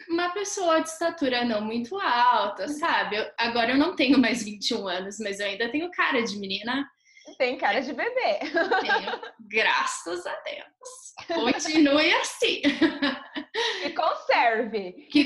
uma 0.08 0.30
pessoa 0.30 0.82
de 0.82 0.90
estatura 0.90 1.44
não 1.44 1.62
muito 1.62 2.00
alta, 2.00 2.68
sabe? 2.68 3.18
Eu, 3.18 3.30
agora 3.38 3.72
eu 3.72 3.78
não 3.78 3.96
tenho 3.96 4.18
mais 4.18 4.44
21 4.44 4.88
anos, 4.88 5.18
mas 5.20 5.40
eu 5.40 5.48
ainda 5.48 5.70
tenho 5.70 5.92
cara 5.92 6.22
de 6.22 6.38
menina. 6.38 6.90
Tem 7.38 7.58
cara 7.58 7.80
de 7.82 7.94
bebê. 7.94 8.40
Tenho, 8.40 9.22
graças 9.50 10.26
a 10.26 10.36
Deus. 10.42 11.44
Continue 11.44 12.14
assim. 12.14 12.62
E 13.84 13.90
conserve. 13.92 14.94
Que... 15.12 15.26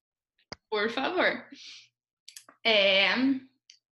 Por 0.68 0.90
favor. 0.90 1.46
É... 2.64 3.14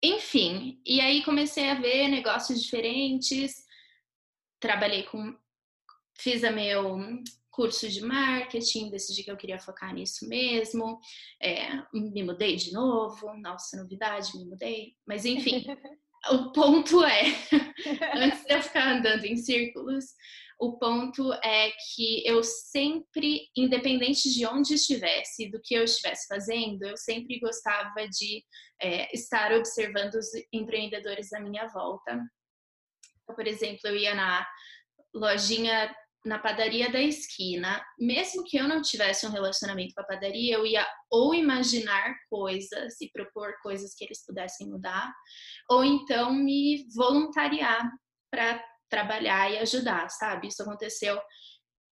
Enfim, 0.03 0.83
e 0.85 1.01
aí 1.01 1.23
comecei 1.23 1.71
a 1.71 1.75
ver 1.75 2.09
negócios 2.09 2.61
diferentes. 2.63 3.65
Trabalhei 4.63 5.03
com. 5.03 5.37
Fiz 6.17 6.45
a 6.45 6.53
meu 6.53 6.97
curso 7.51 7.89
de 7.89 8.01
marketing, 8.01 8.91
decidi 8.91 9.25
que 9.25 9.31
eu 9.31 9.37
queria 9.37 9.59
focar 9.59 9.93
nisso 9.93 10.29
mesmo. 10.29 11.01
É, 11.43 11.69
me 11.93 12.23
mudei 12.23 12.55
de 12.55 12.73
novo, 12.73 13.35
nossa, 13.39 13.77
novidade, 13.77 14.39
me 14.39 14.47
mudei. 14.47 14.95
Mas 15.05 15.25
enfim, 15.25 15.67
o 16.31 16.53
ponto 16.53 17.05
é, 17.05 17.25
antes 18.15 18.45
de 18.45 18.55
eu 18.55 18.63
ficar 18.63 18.97
andando 18.97 19.25
em 19.25 19.37
círculos, 19.37 20.05
o 20.61 20.79
ponto 20.79 21.33
é 21.45 21.73
que 21.95 22.25
eu 22.25 22.45
sempre, 22.45 23.49
independente 23.57 24.33
de 24.33 24.47
onde 24.47 24.75
estivesse, 24.75 25.51
do 25.51 25.61
que 25.61 25.75
eu 25.75 25.83
estivesse 25.83 26.29
fazendo, 26.29 26.85
eu 26.85 26.97
sempre 26.97 27.41
gostava 27.41 28.07
de 28.09 28.45
é, 28.81 29.13
estar 29.13 29.53
observando 29.53 30.15
os 30.15 30.29
empreendedores 30.53 31.33
à 31.33 31.41
minha 31.41 31.67
volta. 31.67 32.17
Então, 33.23 33.37
por 33.37 33.47
exemplo, 33.47 33.81
eu 33.85 33.97
ia 33.97 34.15
na 34.15 34.47
lojinha 35.15 35.95
na 36.25 36.39
padaria 36.39 36.91
da 36.91 37.01
esquina, 37.01 37.85
mesmo 37.99 38.45
que 38.45 38.57
eu 38.57 38.69
não 38.69 38.81
tivesse 38.81 39.27
um 39.27 39.31
relacionamento 39.31 39.93
com 39.95 40.03
a 40.03 40.07
padaria, 40.07 40.55
eu 40.55 40.65
ia 40.65 40.87
ou 41.11 41.35
imaginar 41.35 42.15
coisas 42.31 43.01
e 43.01 43.11
propor 43.11 43.55
coisas 43.61 43.93
que 43.95 44.05
eles 44.05 44.25
pudessem 44.25 44.69
mudar, 44.69 45.13
ou 45.69 45.85
então 45.85 46.33
me 46.33 46.87
voluntariar 46.95 47.91
para 48.31 48.65
trabalhar 48.89 49.51
e 49.51 49.59
ajudar, 49.59 50.09
sabe? 50.11 50.49
Isso 50.49 50.63
aconteceu 50.63 51.21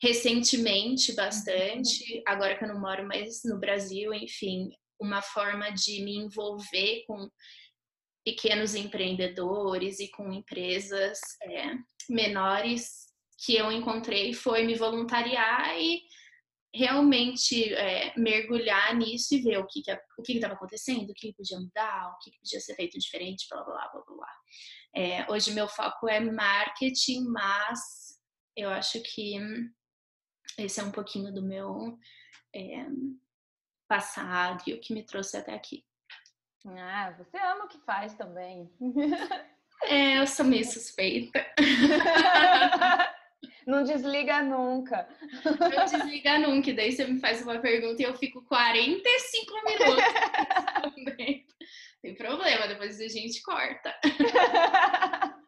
recentemente 0.00 1.12
bastante, 1.14 2.14
uhum. 2.14 2.22
agora 2.26 2.56
que 2.56 2.64
eu 2.64 2.68
não 2.68 2.80
moro 2.80 3.06
mais 3.06 3.40
no 3.44 3.58
Brasil, 3.58 4.14
enfim, 4.14 4.70
uma 5.00 5.22
forma 5.22 5.70
de 5.70 6.02
me 6.04 6.16
envolver 6.16 7.02
com 7.06 7.28
pequenos 8.24 8.74
empreendedores 8.74 9.98
e 10.00 10.10
com 10.10 10.32
empresas 10.32 11.18
é, 11.42 11.74
menores 12.08 13.06
que 13.44 13.56
eu 13.56 13.72
encontrei 13.72 14.34
foi 14.34 14.64
me 14.64 14.74
voluntariar 14.74 15.78
e 15.78 16.02
realmente 16.74 17.72
é, 17.74 18.12
mergulhar 18.16 18.94
nisso 18.94 19.34
e 19.34 19.42
ver 19.42 19.58
o 19.58 19.66
que 19.66 19.82
que 19.82 19.92
o 20.18 20.22
que 20.22 20.34
estava 20.34 20.54
acontecendo, 20.54 21.10
o 21.10 21.14
que 21.14 21.32
podia 21.32 21.58
mudar, 21.58 22.12
o 22.12 22.18
que, 22.18 22.30
podia 22.38 22.60
ser 22.60 22.74
feito 22.74 22.98
diferente, 22.98 23.46
blá 23.50 23.64
blá 23.64 23.88
blá 23.88 24.02
blá. 24.06 24.34
É, 24.94 25.30
hoje 25.30 25.52
meu 25.52 25.66
foco 25.66 26.08
é 26.08 26.20
marketing, 26.20 27.24
mas 27.24 28.20
eu 28.56 28.68
acho 28.68 29.02
que 29.02 29.36
esse 30.58 30.80
é 30.80 30.84
um 30.84 30.92
pouquinho 30.92 31.32
do 31.32 31.42
meu 31.42 31.98
é, 32.54 32.86
passado 33.88 34.62
e 34.66 34.74
o 34.74 34.80
que 34.80 34.92
me 34.92 35.04
trouxe 35.04 35.36
até 35.36 35.54
aqui. 35.54 35.84
Ah, 36.66 37.14
você 37.16 37.36
ama 37.38 37.64
o 37.64 37.68
que 37.68 37.78
faz 37.78 38.14
também. 38.14 38.70
É, 39.84 40.18
eu 40.18 40.26
sou 40.26 40.44
meio 40.44 40.64
suspeita. 40.64 41.44
Não 43.66 43.82
desliga 43.82 44.42
nunca. 44.42 45.08
Não 45.44 45.84
desliga 45.84 46.38
nunca. 46.38 46.70
E 46.70 46.72
daí 46.74 46.92
você 46.92 47.06
me 47.06 47.20
faz 47.20 47.42
uma 47.42 47.58
pergunta 47.58 48.02
e 48.02 48.04
eu 48.04 48.14
fico 48.16 48.42
45 48.42 49.54
minutos 49.64 50.04
também. 50.82 51.46
Tem 52.02 52.14
problema, 52.14 52.66
depois 52.66 53.00
a 53.00 53.08
gente 53.08 53.42
corta. 53.42 53.94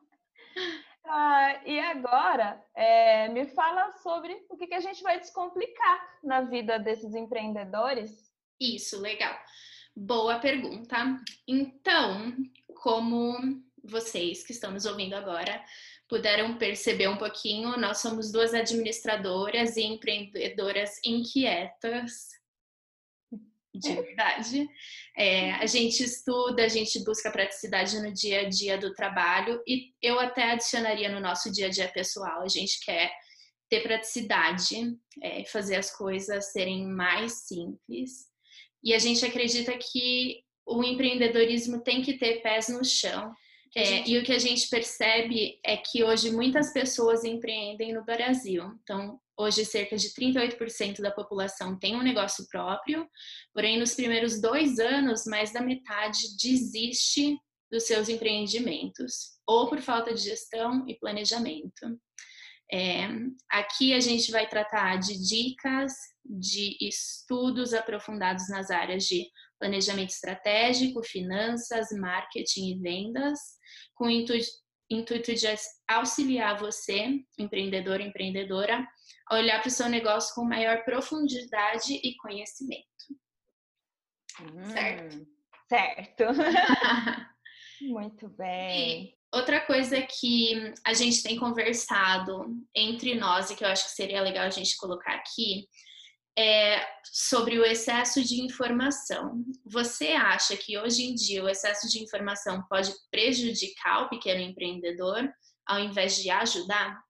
Ah, 1.15 1.61
e 1.67 1.79
agora, 1.79 2.65
é, 2.75 3.29
me 3.29 3.45
fala 3.45 3.93
sobre 4.03 4.33
o 4.49 4.57
que, 4.57 4.67
que 4.67 4.75
a 4.75 4.81
gente 4.81 5.03
vai 5.03 5.19
descomplicar 5.21 6.19
na 6.25 6.41
vida 6.41 6.79
desses 6.79 7.15
empreendedores. 7.15 8.33
Isso, 8.59 8.99
legal. 8.99 9.37
Boa 9.95 10.39
pergunta. 10.39 10.97
Então, 11.47 12.35
como 12.75 13.63
vocês 13.85 14.45
que 14.45 14.53
estão 14.53 14.71
nos 14.71 14.87
ouvindo 14.87 15.15
agora 15.15 15.63
puderam 16.09 16.59
perceber 16.59 17.09
um 17.09 17.17
pouquinho, 17.17 17.77
nós 17.79 17.99
somos 17.99 18.31
duas 18.31 18.53
administradoras 18.53 19.77
e 19.77 19.83
empreendedoras 19.83 21.01
inquietas, 21.05 22.29
de 23.75 23.95
verdade. 23.95 24.69
É, 25.17 25.53
a 25.53 25.67
gente 25.67 26.03
estuda, 26.03 26.65
a 26.65 26.69
gente 26.69 27.03
busca 27.03 27.31
praticidade 27.31 27.99
no 28.01 28.13
dia 28.13 28.43
a 28.43 28.49
dia 28.49 28.77
do 28.77 28.93
trabalho 28.93 29.63
e 29.67 29.95
eu 30.03 30.21
até 30.21 30.53
adicionaria 30.53 31.09
no 31.11 31.21
nosso 31.21 31.51
dia 31.51 31.67
a 31.67 31.71
dia 31.71 31.89
pessoal. 31.89 32.43
A 32.43 32.49
gente 32.49 32.85
quer 32.85 33.11
ter 33.71 33.83
praticidade, 33.83 34.95
é, 35.23 35.45
fazer 35.47 35.77
as 35.77 35.91
coisas 35.91 36.53
serem 36.53 36.87
mais 36.87 37.47
simples. 37.47 38.32
E 38.83 38.95
a 38.95 38.99
gente 38.99 39.25
acredita 39.25 39.77
que 39.79 40.43
o 40.67 40.83
empreendedorismo 40.83 41.83
tem 41.83 42.03
que 42.03 42.19
ter 42.19 42.43
pés 42.43 42.69
no 42.69 42.85
chão 42.85 43.33
é, 43.75 44.07
e 44.07 44.19
o 44.19 44.23
que 44.23 44.33
a 44.33 44.39
gente 44.39 44.69
percebe 44.69 45.59
é 45.65 45.77
que 45.79 46.05
hoje 46.05 46.31
muitas 46.31 46.73
pessoas 46.73 47.25
empreendem 47.25 47.95
no 47.95 48.05
Brasil. 48.05 48.65
Então, 48.83 49.19
hoje 49.37 49.65
cerca 49.65 49.97
de 49.97 50.11
38% 50.11 51.01
da 51.01 51.11
população 51.11 51.79
tem 51.79 51.97
um 51.97 52.03
negócio 52.03 52.47
próprio, 52.49 53.09
porém, 53.55 53.79
nos 53.79 53.95
primeiros 53.95 54.41
dois 54.41 54.79
anos, 54.79 55.25
mais 55.25 55.53
da 55.53 55.63
metade 55.63 56.37
desiste 56.41 57.39
dos 57.71 57.85
seus 57.85 58.11
empreendimentos, 58.11 59.39
ou 59.47 59.67
por 59.67 59.81
falta 59.81 60.13
de 60.13 60.21
gestão 60.21 60.85
e 60.87 60.95
planejamento. 60.95 61.99
É, 62.73 63.07
aqui 63.51 63.93
a 63.93 64.01
gente 64.01 64.33
vai 64.33 64.49
tratar 64.49 64.97
de 64.97 65.19
dicas, 65.23 65.93
de 66.25 66.79
estudos 66.81 67.75
aprofundados 67.75 68.49
nas 68.49 68.71
áreas 68.71 69.05
de 69.05 69.29
planejamento 69.59 70.11
estratégico, 70.11 71.05
finanças, 71.05 71.89
marketing 71.93 72.73
e 72.73 72.79
vendas, 72.79 73.39
com 73.95 74.07
o 74.07 74.11
intuito, 74.11 74.49
intuito 74.91 75.35
de 75.35 75.47
auxiliar 75.87 76.59
você, 76.59 77.21
empreendedor, 77.39 78.01
empreendedora, 78.01 78.87
a 79.29 79.37
olhar 79.37 79.61
para 79.61 79.69
o 79.69 79.71
seu 79.71 79.89
negócio 79.89 80.35
com 80.35 80.45
maior 80.45 80.83
profundidade 80.85 81.93
e 82.03 82.17
conhecimento. 82.17 82.87
Hum, 84.41 84.65
certo? 84.71 85.27
Certo. 85.69 86.25
Muito 87.83 88.29
bem. 88.31 89.15
Outra 89.35 89.61
coisa 89.61 90.01
que 90.03 90.75
a 90.85 90.93
gente 90.93 91.23
tem 91.23 91.39
conversado 91.39 92.47
entre 92.75 93.15
nós 93.15 93.51
e 93.51 93.57
que 93.57 93.65
eu 93.65 93.69
acho 93.69 93.85
que 93.85 93.93
seria 93.93 94.21
legal 94.21 94.45
a 94.45 94.51
gente 94.51 94.77
colocar 94.77 95.15
aqui 95.15 95.67
é, 96.39 96.87
sobre 97.05 97.59
o 97.59 97.65
excesso 97.65 98.23
de 98.23 98.43
informação. 98.43 99.43
Você 99.65 100.09
acha 100.09 100.57
que 100.57 100.79
hoje 100.79 101.05
em 101.05 101.15
dia 101.15 101.43
o 101.43 101.49
excesso 101.49 101.89
de 101.89 102.03
informação 102.03 102.63
pode 102.69 102.93
prejudicar 103.11 104.03
o 104.03 104.09
pequeno 104.09 104.41
empreendedor 104.41 105.33
ao 105.67 105.79
invés 105.79 106.17
de 106.17 106.31
ajudar? 106.31 107.03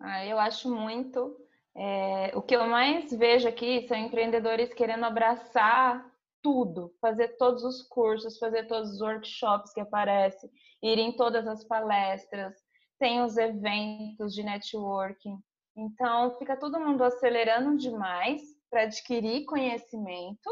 Ah, 0.00 0.26
eu 0.26 0.38
acho 0.38 0.68
muito. 0.68 1.36
É, 1.74 2.32
o 2.34 2.42
que 2.42 2.54
eu 2.54 2.66
mais 2.66 3.12
vejo 3.12 3.48
aqui 3.48 3.86
são 3.86 3.96
empreendedores 3.96 4.74
querendo 4.74 5.04
abraçar 5.04 6.04
tudo, 6.42 6.92
fazer 7.00 7.36
todos 7.36 7.62
os 7.62 7.82
cursos, 7.82 8.38
fazer 8.38 8.66
todos 8.66 8.90
os 8.92 9.00
workshops 9.00 9.72
que 9.72 9.80
aparecem, 9.80 10.50
ir 10.82 10.98
em 10.98 11.12
todas 11.12 11.46
as 11.46 11.64
palestras, 11.64 12.54
tem 12.98 13.22
os 13.22 13.36
eventos 13.36 14.34
de 14.34 14.42
networking. 14.42 15.38
Então, 15.76 16.36
fica 16.38 16.56
todo 16.56 16.80
mundo 16.80 17.02
acelerando 17.02 17.76
demais 17.78 18.42
para 18.70 18.82
adquirir 18.82 19.44
conhecimento 19.46 20.50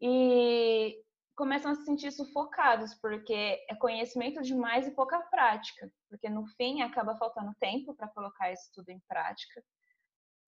e 0.00 0.96
começam 1.36 1.70
a 1.70 1.74
se 1.74 1.84
sentir 1.84 2.10
sufocados, 2.12 2.94
porque 2.94 3.34
é 3.68 3.74
conhecimento 3.76 4.40
demais 4.42 4.86
e 4.86 4.94
pouca 4.94 5.20
prática, 5.20 5.90
porque 6.08 6.30
no 6.30 6.46
fim 6.56 6.80
acaba 6.80 7.16
faltando 7.16 7.54
tempo 7.60 7.94
para 7.94 8.08
colocar 8.08 8.50
isso 8.52 8.70
tudo 8.74 8.88
em 8.88 9.00
prática. 9.06 9.62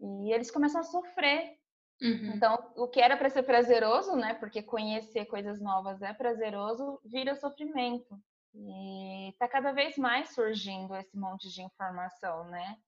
E 0.00 0.32
eles 0.32 0.50
começam 0.50 0.80
a 0.80 0.84
sofrer. 0.84 1.57
Uhum. 2.00 2.32
Então, 2.34 2.72
o 2.76 2.86
que 2.86 3.00
era 3.00 3.16
para 3.16 3.30
ser 3.30 3.42
prazeroso, 3.42 4.14
né? 4.16 4.34
Porque 4.34 4.62
conhecer 4.62 5.26
coisas 5.26 5.60
novas 5.60 6.00
é 6.02 6.12
prazeroso, 6.12 7.00
vira 7.04 7.34
sofrimento. 7.34 8.18
E 8.54 9.30
está 9.30 9.48
cada 9.48 9.72
vez 9.72 9.96
mais 9.96 10.30
surgindo 10.30 10.94
esse 10.96 11.16
monte 11.16 11.48
de 11.52 11.62
informação, 11.62 12.44
né? 12.44 12.78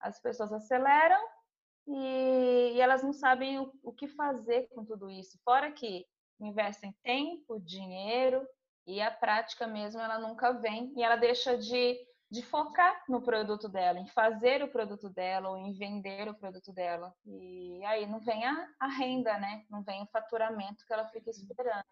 as 0.00 0.20
pessoas 0.20 0.52
aceleram 0.52 1.22
e, 1.86 2.72
e 2.74 2.80
elas 2.80 3.02
não 3.02 3.12
sabem 3.12 3.58
o, 3.58 3.72
o, 3.82 3.92
que 3.92 4.08
fazer 4.08 4.68
com 4.70 4.84
tudo 4.84 5.10
isso. 5.10 5.38
Fora 5.44 5.70
que 5.70 6.06
investem 6.40 6.94
tempo, 7.02 7.60
dinheiro 7.60 8.46
e 8.86 9.00
a 9.00 9.10
prática 9.10 9.66
mesmo 9.66 10.00
ela 10.00 10.18
nunca 10.18 10.52
vem 10.52 10.92
e 10.96 11.02
ela 11.02 11.16
deixa 11.16 11.56
de, 11.56 11.98
de 12.30 12.42
focar 12.42 13.02
no 13.08 13.20
produto 13.20 13.68
dela, 13.68 13.98
em 13.98 14.06
fazer 14.06 14.62
o 14.62 14.68
produto 14.68 15.10
dela 15.10 15.50
ou 15.50 15.56
em 15.56 15.72
vender 15.72 16.28
o 16.28 16.34
produto 16.34 16.72
dela. 16.72 17.12
E 17.26 17.84
aí 17.84 18.06
não 18.06 18.20
vem 18.20 18.44
a, 18.44 18.68
a 18.78 18.86
renda, 18.86 19.36
né? 19.38 19.64
Não 19.68 19.82
vem 19.82 20.02
o 20.02 20.06
faturamento 20.06 20.86
que 20.86 20.92
ela 20.92 21.08
fica 21.08 21.30
esperando. 21.30 21.84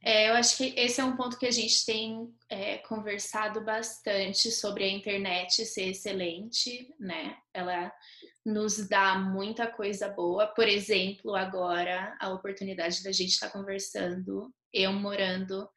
É, 0.00 0.28
eu 0.28 0.34
acho 0.34 0.56
que 0.56 0.74
esse 0.78 1.00
é 1.00 1.04
um 1.04 1.16
ponto 1.16 1.38
que 1.38 1.46
a 1.46 1.50
gente 1.50 1.84
tem 1.84 2.32
é, 2.48 2.78
conversado 2.78 3.64
bastante 3.64 4.50
sobre 4.52 4.84
a 4.84 4.88
internet 4.88 5.64
ser 5.64 5.88
excelente, 5.88 6.94
né? 7.00 7.36
Ela 7.52 7.92
nos 8.44 8.86
dá 8.88 9.18
muita 9.18 9.66
coisa 9.66 10.08
boa. 10.08 10.46
Por 10.46 10.68
exemplo, 10.68 11.34
agora 11.34 12.16
a 12.20 12.28
oportunidade 12.30 13.02
da 13.02 13.10
gente 13.10 13.30
estar 13.30 13.48
tá 13.48 13.58
conversando, 13.58 14.54
eu 14.72 14.92
morando 14.92 15.68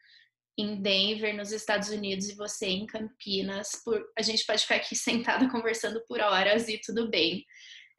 em 0.61 0.81
Denver, 0.81 1.35
nos 1.35 1.51
Estados 1.51 1.89
Unidos, 1.89 2.29
e 2.29 2.35
você 2.35 2.67
em 2.67 2.85
Campinas. 2.85 3.81
Por... 3.83 4.01
A 4.17 4.21
gente 4.21 4.45
pode 4.45 4.61
ficar 4.61 4.75
aqui 4.75 4.95
sentada 4.95 5.49
conversando 5.49 6.01
por 6.07 6.19
horas 6.19 6.67
e 6.67 6.79
tudo 6.79 7.09
bem. 7.09 7.45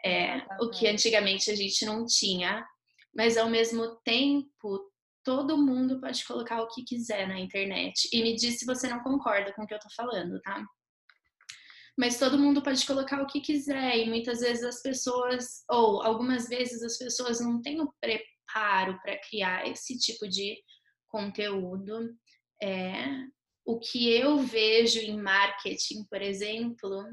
É, 0.04 0.38
o 0.60 0.68
que 0.70 0.88
antigamente 0.88 1.50
a 1.50 1.54
gente 1.54 1.84
não 1.84 2.04
tinha, 2.04 2.66
mas 3.14 3.36
ao 3.36 3.48
mesmo 3.48 3.96
tempo 4.04 4.90
todo 5.24 5.56
mundo 5.56 6.00
pode 6.00 6.24
colocar 6.24 6.60
o 6.62 6.68
que 6.68 6.82
quiser 6.82 7.28
na 7.28 7.38
internet. 7.38 8.08
E 8.12 8.22
me 8.22 8.34
diz 8.34 8.58
se 8.58 8.66
você 8.66 8.88
não 8.88 9.00
concorda 9.02 9.52
com 9.52 9.62
o 9.62 9.66
que 9.66 9.74
eu 9.74 9.78
tô 9.78 9.88
falando, 9.94 10.40
tá? 10.40 10.64
Mas 11.96 12.18
todo 12.18 12.38
mundo 12.38 12.62
pode 12.62 12.84
colocar 12.86 13.22
o 13.22 13.26
que 13.26 13.40
quiser 13.40 13.98
e 13.98 14.08
muitas 14.08 14.40
vezes 14.40 14.64
as 14.64 14.82
pessoas, 14.82 15.62
ou 15.68 16.02
algumas 16.02 16.48
vezes 16.48 16.82
as 16.82 16.96
pessoas 16.96 17.40
não 17.40 17.60
têm 17.60 17.80
o 17.80 17.92
preparo 18.00 18.98
para 19.02 19.18
criar 19.28 19.68
esse 19.68 19.98
tipo 19.98 20.26
de 20.26 20.58
conteúdo. 21.08 22.16
É, 22.62 23.26
o 23.64 23.80
que 23.80 24.08
eu 24.08 24.38
vejo 24.38 25.00
em 25.00 25.20
marketing, 25.20 26.04
por 26.04 26.22
exemplo, 26.22 27.04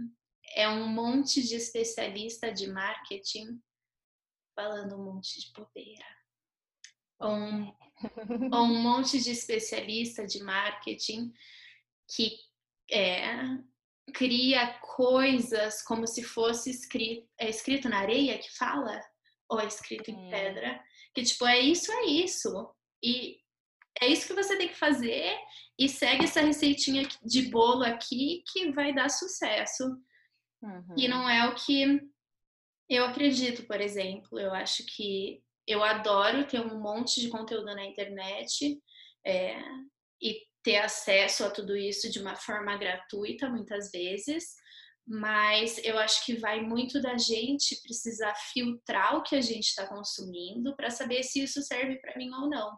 é 0.55 0.69
um 0.69 0.87
monte 0.87 1.41
de 1.41 1.55
especialista 1.55 2.51
de 2.51 2.67
marketing 2.67 3.59
falando 4.55 4.95
um 4.95 5.05
monte 5.05 5.41
de 5.41 5.51
bobeira. 5.53 6.05
Ou 7.19 7.31
um, 7.31 7.75
ou 8.53 8.63
um 8.63 8.81
monte 8.81 9.19
de 9.19 9.31
especialista 9.31 10.27
de 10.27 10.43
marketing 10.43 11.33
que 12.07 12.37
é, 12.91 13.37
cria 14.13 14.79
coisas 14.79 15.81
como 15.83 16.05
se 16.05 16.23
fosse 16.23 16.69
escrito, 16.69 17.27
é 17.39 17.49
escrito 17.49 17.89
na 17.89 17.99
areia 17.99 18.37
que 18.37 18.55
fala, 18.55 19.01
ou 19.49 19.59
é 19.59 19.65
escrito 19.65 20.11
em 20.11 20.29
pedra, 20.29 20.83
que 21.13 21.23
tipo, 21.23 21.45
é 21.45 21.59
isso, 21.59 21.91
é 21.91 22.05
isso. 22.05 22.71
E 23.03 23.39
é 24.01 24.07
isso 24.07 24.27
que 24.27 24.33
você 24.33 24.57
tem 24.57 24.67
que 24.67 24.75
fazer 24.75 25.37
e 25.77 25.87
segue 25.87 26.25
essa 26.25 26.41
receitinha 26.41 27.07
de 27.23 27.43
bolo 27.49 27.83
aqui 27.83 28.43
que 28.51 28.71
vai 28.71 28.93
dar 28.93 29.09
sucesso. 29.09 29.83
Uhum. 30.61 30.95
E 30.97 31.07
não 31.07 31.29
é 31.29 31.47
o 31.47 31.55
que 31.55 32.01
eu 32.89 33.05
acredito, 33.05 33.63
por 33.63 33.79
exemplo. 33.79 34.39
Eu 34.39 34.53
acho 34.53 34.85
que 34.85 35.41
eu 35.67 35.83
adoro 35.83 36.47
ter 36.47 36.59
um 36.59 36.79
monte 36.79 37.21
de 37.21 37.29
conteúdo 37.29 37.65
na 37.65 37.85
internet 37.85 38.81
é, 39.25 39.57
e 40.21 40.41
ter 40.63 40.77
acesso 40.77 41.45
a 41.45 41.51
tudo 41.51 41.77
isso 41.77 42.11
de 42.11 42.19
uma 42.19 42.35
forma 42.35 42.75
gratuita, 42.77 43.49
muitas 43.49 43.91
vezes. 43.91 44.55
Mas 45.07 45.79
eu 45.83 45.97
acho 45.97 46.25
que 46.25 46.35
vai 46.35 46.61
muito 46.61 47.01
da 47.01 47.17
gente 47.17 47.81
precisar 47.81 48.33
filtrar 48.35 49.15
o 49.15 49.23
que 49.23 49.35
a 49.35 49.41
gente 49.41 49.65
está 49.65 49.87
consumindo 49.87 50.75
para 50.75 50.89
saber 50.89 51.23
se 51.23 51.43
isso 51.43 51.61
serve 51.61 51.97
para 51.97 52.17
mim 52.17 52.31
ou 52.33 52.49
não. 52.49 52.77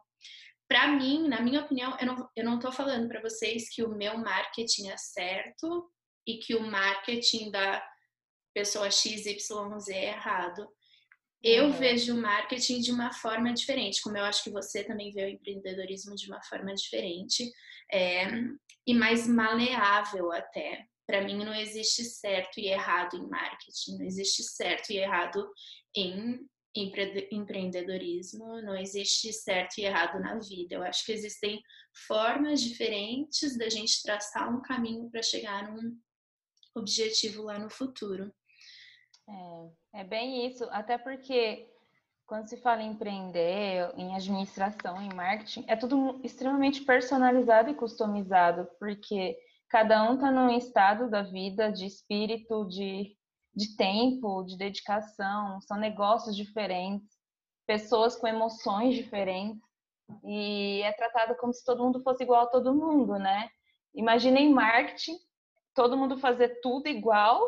Para 0.71 0.87
mim, 0.87 1.27
na 1.27 1.41
minha 1.41 1.59
opinião, 1.59 1.97
eu 1.99 2.05
não, 2.07 2.29
eu 2.33 2.45
não 2.45 2.57
tô 2.57 2.71
falando 2.71 3.05
para 3.09 3.19
vocês 3.19 3.67
que 3.67 3.83
o 3.83 3.89
meu 3.89 4.17
marketing 4.17 4.87
é 4.87 4.95
certo 4.95 5.91
e 6.25 6.37
que 6.37 6.55
o 6.55 6.61
marketing 6.61 7.51
da 7.51 7.85
pessoa 8.53 8.89
XYZ 8.89 9.89
é 9.89 10.05
errado. 10.05 10.65
Eu 11.43 11.65
uhum. 11.65 11.71
vejo 11.73 12.15
o 12.15 12.21
marketing 12.21 12.79
de 12.79 12.89
uma 12.89 13.11
forma 13.11 13.53
diferente, 13.53 14.01
como 14.01 14.15
eu 14.15 14.23
acho 14.23 14.45
que 14.45 14.49
você 14.49 14.81
também 14.81 15.11
vê 15.11 15.25
o 15.25 15.29
empreendedorismo 15.29 16.15
de 16.15 16.27
uma 16.27 16.41
forma 16.43 16.73
diferente 16.73 17.51
é, 17.91 18.27
e 18.87 18.93
mais 18.93 19.27
maleável 19.27 20.31
até. 20.31 20.85
Para 21.05 21.21
mim, 21.21 21.43
não 21.43 21.53
existe 21.53 22.05
certo 22.05 22.61
e 22.61 22.67
errado 22.67 23.17
em 23.17 23.27
marketing, 23.27 23.97
não 23.97 24.05
existe 24.05 24.41
certo 24.43 24.91
e 24.91 24.99
errado 24.99 25.51
em 25.93 26.39
empreendedorismo, 26.75 28.61
não 28.61 28.75
existe 28.75 29.31
certo 29.33 29.77
e 29.77 29.85
errado 29.85 30.19
na 30.19 30.39
vida. 30.39 30.75
Eu 30.75 30.83
acho 30.83 31.05
que 31.05 31.11
existem 31.11 31.61
formas 32.07 32.61
diferentes 32.61 33.57
da 33.57 33.69
gente 33.69 34.01
traçar 34.01 34.53
um 34.53 34.61
caminho 34.61 35.09
para 35.09 35.21
chegar 35.21 35.71
num 35.71 35.97
objetivo 36.75 37.43
lá 37.43 37.59
no 37.59 37.69
futuro. 37.69 38.33
É, 39.93 40.01
é 40.01 40.03
bem 40.03 40.47
isso, 40.47 40.63
até 40.71 40.97
porque 40.97 41.67
quando 42.25 42.47
se 42.47 42.55
fala 42.55 42.81
em 42.81 42.91
empreender, 42.91 43.91
em 43.97 44.15
administração, 44.15 45.01
em 45.01 45.13
marketing, 45.13 45.65
é 45.67 45.75
tudo 45.75 46.21
extremamente 46.23 46.81
personalizado 46.85 47.69
e 47.69 47.75
customizado, 47.75 48.69
porque 48.79 49.37
cada 49.69 50.09
um 50.09 50.15
está 50.15 50.31
num 50.31 50.49
estado 50.57 51.09
da 51.09 51.23
vida, 51.23 51.69
de 51.69 51.85
espírito, 51.85 52.65
de, 52.69 53.17
de 53.53 53.75
tempo, 53.75 54.43
de 54.43 54.57
dedicação, 54.57 55.59
são 55.61 55.77
negócios 55.77 56.35
diferentes, 56.35 57.09
pessoas 57.65 58.15
com 58.15 58.27
emoções 58.27 58.95
diferentes, 58.95 59.61
e 60.23 60.81
é 60.83 60.91
tratado 60.93 61.35
como 61.35 61.53
se 61.53 61.63
todo 61.63 61.83
mundo 61.83 62.01
fosse 62.01 62.23
igual 62.23 62.43
a 62.43 62.49
todo 62.49 62.73
mundo, 62.73 63.17
né? 63.17 63.49
Imagina 63.93 64.39
em 64.39 64.53
marketing, 64.53 65.17
todo 65.73 65.97
mundo 65.97 66.17
fazer 66.17 66.59
tudo 66.61 66.87
igual 66.87 67.41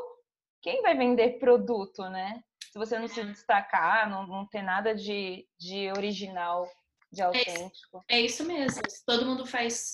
quem 0.63 0.81
vai 0.81 0.95
vender 0.95 1.39
produto, 1.39 2.03
né? 2.09 2.41
Se 2.71 2.79
você 2.79 2.97
não 2.97 3.07
se 3.07 3.19
é. 3.19 3.25
destacar, 3.25 4.09
não, 4.09 4.25
não 4.25 4.47
ter 4.47 4.61
nada 4.61 4.95
de, 4.95 5.45
de 5.59 5.91
original, 5.91 6.67
de 7.11 7.21
é 7.21 7.25
autêntico. 7.25 8.03
É, 8.07 8.15
é 8.15 8.21
isso 8.21 8.45
mesmo. 8.45 8.81
Se 8.89 9.05
todo 9.05 9.25
mundo 9.25 9.45
faz 9.45 9.93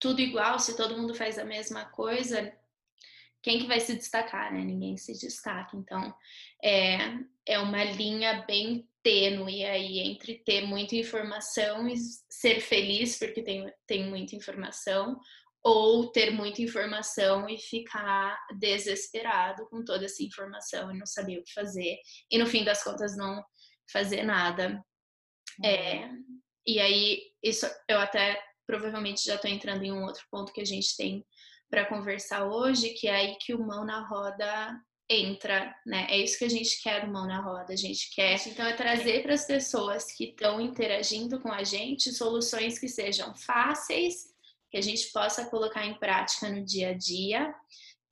tudo 0.00 0.20
igual, 0.20 0.58
se 0.58 0.76
todo 0.76 0.96
mundo 0.96 1.14
faz 1.14 1.38
a 1.38 1.44
mesma 1.44 1.84
coisa, 1.84 2.52
quem 3.42 3.58
que 3.58 3.66
vai 3.66 3.80
se 3.80 3.94
destacar, 3.94 4.52
né? 4.52 4.60
Ninguém 4.60 4.96
se 4.96 5.12
destaca. 5.12 5.76
Então, 5.76 6.14
é, 6.62 6.98
é 7.46 7.58
uma 7.58 7.84
linha 7.84 8.44
bem 8.46 8.88
tênue 9.02 9.64
aí 9.64 10.00
entre 10.00 10.42
ter 10.44 10.66
muita 10.66 10.96
informação 10.96 11.88
e 11.88 11.94
ser 12.28 12.60
feliz 12.60 13.18
porque 13.18 13.42
tem, 13.42 13.72
tem 13.86 14.08
muita 14.08 14.34
informação, 14.34 15.18
ou 15.62 16.10
ter 16.10 16.30
muita 16.30 16.62
informação 16.62 17.48
e 17.48 17.58
ficar 17.58 18.38
desesperado 18.58 19.66
com 19.68 19.84
toda 19.84 20.04
essa 20.04 20.22
informação 20.22 20.90
e 20.90 20.98
não 20.98 21.06
saber 21.06 21.38
o 21.38 21.44
que 21.44 21.52
fazer 21.52 21.98
e 22.30 22.38
no 22.38 22.46
fim 22.46 22.64
das 22.64 22.82
contas 22.82 23.16
não 23.16 23.44
fazer 23.92 24.22
nada. 24.22 24.82
É, 25.64 26.08
e 26.66 26.78
aí 26.78 27.22
isso 27.42 27.66
eu 27.88 27.98
até 27.98 28.40
provavelmente 28.66 29.24
já 29.24 29.34
estou 29.34 29.50
entrando 29.50 29.82
em 29.82 29.92
um 29.92 30.04
outro 30.04 30.24
ponto 30.30 30.52
que 30.52 30.60
a 30.60 30.64
gente 30.64 30.96
tem 30.96 31.24
para 31.70 31.86
conversar 31.86 32.46
hoje, 32.46 32.90
que 32.90 33.08
é 33.08 33.14
aí 33.14 33.36
que 33.36 33.54
o 33.54 33.64
mão 33.64 33.84
na 33.84 34.06
roda 34.06 34.80
entra, 35.10 35.74
né? 35.86 36.06
É 36.10 36.18
isso 36.18 36.38
que 36.38 36.44
a 36.44 36.50
gente 36.50 36.82
quer 36.82 37.06
do 37.06 37.12
mão 37.12 37.26
na 37.26 37.40
roda. 37.40 37.72
A 37.72 37.76
gente 37.76 38.14
quer 38.14 38.36
então 38.46 38.66
é 38.66 38.74
trazer 38.74 39.22
para 39.22 39.34
as 39.34 39.46
pessoas 39.46 40.12
que 40.12 40.24
estão 40.24 40.60
interagindo 40.60 41.40
com 41.40 41.50
a 41.50 41.64
gente 41.64 42.12
soluções 42.12 42.78
que 42.78 42.88
sejam 42.88 43.34
fáceis 43.34 44.36
que 44.70 44.76
a 44.76 44.82
gente 44.82 45.10
possa 45.12 45.46
colocar 45.46 45.86
em 45.86 45.94
prática 45.94 46.50
no 46.50 46.64
dia 46.64 46.90
a 46.90 46.92
dia 46.92 47.54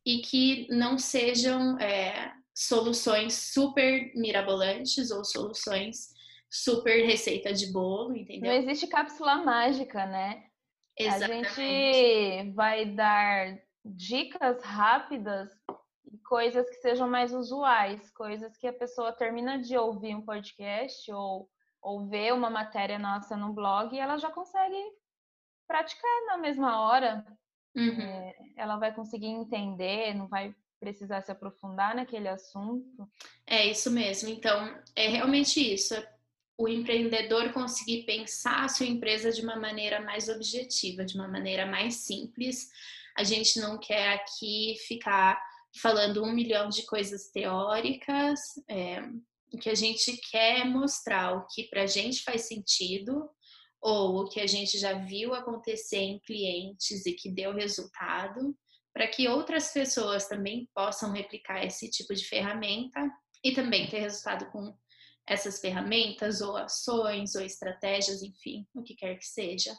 e 0.04 0.18
que 0.18 0.66
não 0.70 0.98
sejam 0.98 1.78
é, 1.78 2.32
soluções 2.54 3.34
super 3.34 4.12
mirabolantes 4.14 5.10
ou 5.10 5.24
soluções 5.24 6.14
super 6.50 7.04
receita 7.04 7.52
de 7.52 7.66
bolo, 7.72 8.16
entendeu? 8.16 8.50
Não 8.50 8.58
existe 8.58 8.86
cápsula 8.86 9.36
mágica, 9.44 10.06
né? 10.06 10.44
Exatamente. 10.98 11.46
A 11.48 11.52
gente 11.52 12.52
vai 12.52 12.86
dar 12.86 13.58
dicas 13.84 14.62
rápidas 14.62 15.50
e 16.10 16.18
coisas 16.18 16.68
que 16.68 16.76
sejam 16.76 17.08
mais 17.08 17.32
usuais, 17.32 18.10
coisas 18.10 18.56
que 18.56 18.66
a 18.66 18.72
pessoa 18.72 19.12
termina 19.12 19.58
de 19.58 19.76
ouvir 19.76 20.14
um 20.14 20.22
podcast 20.22 21.10
ou, 21.12 21.48
ou 21.82 22.08
ver 22.08 22.32
uma 22.32 22.50
matéria 22.50 22.98
nossa 22.98 23.36
no 23.36 23.52
blog 23.52 23.94
e 23.94 23.98
ela 23.98 24.16
já 24.16 24.30
consegue 24.30 24.82
praticar 25.66 26.26
na 26.26 26.38
mesma 26.38 26.80
hora. 26.80 27.24
Uhum. 27.74 28.00
É, 28.00 28.34
ela 28.56 28.76
vai 28.76 28.94
conseguir 28.94 29.26
entender, 29.26 30.14
não 30.14 30.28
vai 30.28 30.54
precisar 30.80 31.22
se 31.22 31.30
aprofundar 31.30 31.94
naquele 31.94 32.28
assunto. 32.28 33.08
É 33.46 33.66
isso 33.66 33.90
mesmo. 33.90 34.28
Então, 34.28 34.74
é 34.94 35.08
realmente 35.08 35.60
isso. 35.60 35.94
É 35.94 36.15
o 36.58 36.68
empreendedor 36.68 37.52
conseguir 37.52 38.04
pensar 38.04 38.64
a 38.64 38.68
sua 38.68 38.86
empresa 38.86 39.30
de 39.30 39.42
uma 39.42 39.56
maneira 39.56 40.00
mais 40.00 40.28
objetiva, 40.28 41.04
de 41.04 41.14
uma 41.14 41.28
maneira 41.28 41.66
mais 41.66 41.96
simples. 41.96 42.68
A 43.16 43.22
gente 43.22 43.60
não 43.60 43.78
quer 43.78 44.14
aqui 44.14 44.76
ficar 44.86 45.40
falando 45.80 46.22
um 46.22 46.32
milhão 46.32 46.68
de 46.68 46.84
coisas 46.86 47.30
teóricas. 47.30 48.40
É, 48.68 49.02
o 49.52 49.58
que 49.58 49.68
a 49.68 49.74
gente 49.74 50.16
quer 50.30 50.60
é 50.60 50.64
mostrar 50.64 51.36
o 51.36 51.46
que 51.46 51.64
para 51.64 51.82
a 51.82 51.86
gente 51.86 52.22
faz 52.22 52.42
sentido 52.42 53.28
ou 53.80 54.22
o 54.22 54.28
que 54.28 54.40
a 54.40 54.46
gente 54.46 54.78
já 54.78 54.94
viu 54.94 55.34
acontecer 55.34 55.98
em 55.98 56.18
clientes 56.20 57.04
e 57.04 57.12
que 57.12 57.30
deu 57.30 57.52
resultado, 57.52 58.56
para 58.92 59.06
que 59.06 59.28
outras 59.28 59.72
pessoas 59.72 60.26
também 60.26 60.68
possam 60.74 61.12
replicar 61.12 61.64
esse 61.64 61.90
tipo 61.90 62.14
de 62.14 62.24
ferramenta 62.24 63.10
e 63.44 63.52
também 63.52 63.86
ter 63.88 64.00
resultado 64.00 64.50
com 64.50 64.74
essas 65.26 65.60
ferramentas 65.60 66.40
ou 66.40 66.56
ações 66.56 67.34
ou 67.34 67.42
estratégias, 67.42 68.22
enfim, 68.22 68.66
o 68.74 68.82
que 68.82 68.94
quer 68.94 69.16
que 69.16 69.26
seja. 69.26 69.74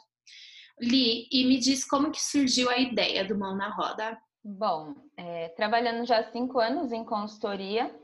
Li, 0.80 1.28
e 1.32 1.44
me 1.46 1.58
diz 1.58 1.84
como 1.84 2.10
que 2.10 2.20
surgiu 2.20 2.70
a 2.70 2.78
ideia 2.78 3.24
do 3.24 3.36
Mão 3.36 3.56
na 3.56 3.74
Roda. 3.74 4.16
Bom, 4.44 4.94
é, 5.16 5.48
trabalhando 5.50 6.06
já 6.06 6.20
há 6.20 6.30
cinco 6.30 6.60
anos 6.60 6.92
em 6.92 7.04
consultoria, 7.04 7.94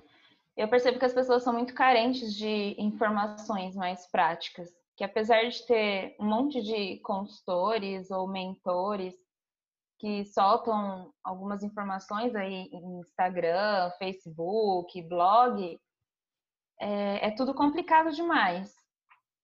eu 0.56 0.68
percebo 0.68 0.98
que 0.98 1.04
as 1.04 1.14
pessoas 1.14 1.42
são 1.42 1.52
muito 1.52 1.74
carentes 1.74 2.34
de 2.34 2.74
informações 2.78 3.74
mais 3.74 4.10
práticas 4.10 4.68
que 4.96 5.04
apesar 5.04 5.48
de 5.48 5.66
ter 5.66 6.16
um 6.20 6.26
monte 6.26 6.62
de 6.62 6.98
consultores 7.00 8.10
ou 8.10 8.28
mentores 8.28 9.14
que 9.98 10.24
soltam 10.26 11.12
algumas 11.22 11.62
informações 11.62 12.34
aí 12.34 12.68
em 12.72 13.00
Instagram, 13.00 13.90
Facebook, 13.98 15.00
blog, 15.02 15.80
é, 16.80 17.28
é 17.28 17.30
tudo 17.32 17.54
complicado 17.54 18.10
demais. 18.12 18.74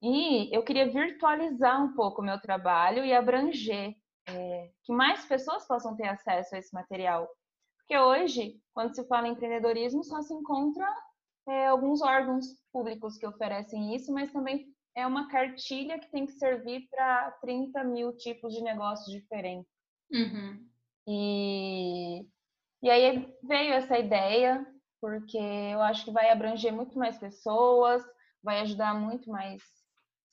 E 0.03 0.55
eu 0.55 0.62
queria 0.62 0.90
virtualizar 0.90 1.83
um 1.83 1.95
pouco 1.95 2.23
o 2.23 2.25
meu 2.25 2.40
trabalho 2.40 3.05
e 3.05 3.12
abranger 3.12 3.95
é, 4.29 4.71
que 4.85 4.93
mais 4.93 5.25
pessoas 5.27 5.66
possam 5.66 5.95
ter 5.97 6.09
acesso 6.09 6.55
a 6.55 6.59
esse 6.59 6.73
material. 6.75 7.29
Porque 7.79 7.99
hoje, 7.99 8.61
quando 8.73 8.95
se 8.95 9.07
fala 9.07 9.29
em 9.29 9.33
empreendedorismo, 9.33 10.03
só 10.05 10.23
se 10.23 10.33
encontra 10.33 10.87
é, 11.49 11.66
alguns 11.66 12.01
órgãos 12.01 12.47
públicos 12.73 13.19
que 13.19 13.27
oferecem 13.27 13.95
isso, 13.95 14.12
mas 14.12 14.33
também 14.33 14.73
é 14.97 15.07
uma 15.07 15.29
cartilha 15.29 15.99
que 15.99 16.11
tem 16.11 16.27
que 16.27 16.33
servir 16.33 16.88
para 16.90 17.33
30 17.43 17.85
mil 17.85 18.16
tipos 18.16 18.55
de 18.55 18.62
negócios 18.62 19.11
diferentes. 19.11 19.71
Uhum. 20.12 20.66
E, 21.07 22.27
e 22.83 22.90
aí 22.90 23.35
veio 23.43 23.75
essa 23.75 23.99
ideia, 23.99 24.64
porque 25.00 25.38
eu 25.38 25.80
acho 25.82 26.04
que 26.04 26.12
vai 26.12 26.30
abranger 26.30 26.72
muito 26.72 26.98
mais 26.98 27.18
pessoas, 27.18 28.02
vai 28.42 28.60
ajudar 28.60 28.94
muito 28.94 29.30
mais, 29.30 29.62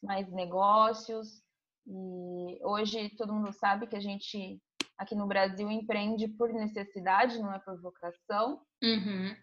mais 0.01 0.31
negócios. 0.31 1.41
E 1.85 2.59
hoje 2.63 3.09
todo 3.17 3.33
mundo 3.33 3.53
sabe 3.53 3.87
que 3.87 3.95
a 3.95 3.99
gente 3.99 4.61
aqui 4.97 5.15
no 5.15 5.27
Brasil 5.27 5.69
empreende 5.69 6.27
por 6.27 6.51
necessidade, 6.51 7.39
não 7.39 7.53
é 7.53 7.59
por 7.59 7.79
vocação. 7.79 8.61
Uhum. 8.83 9.35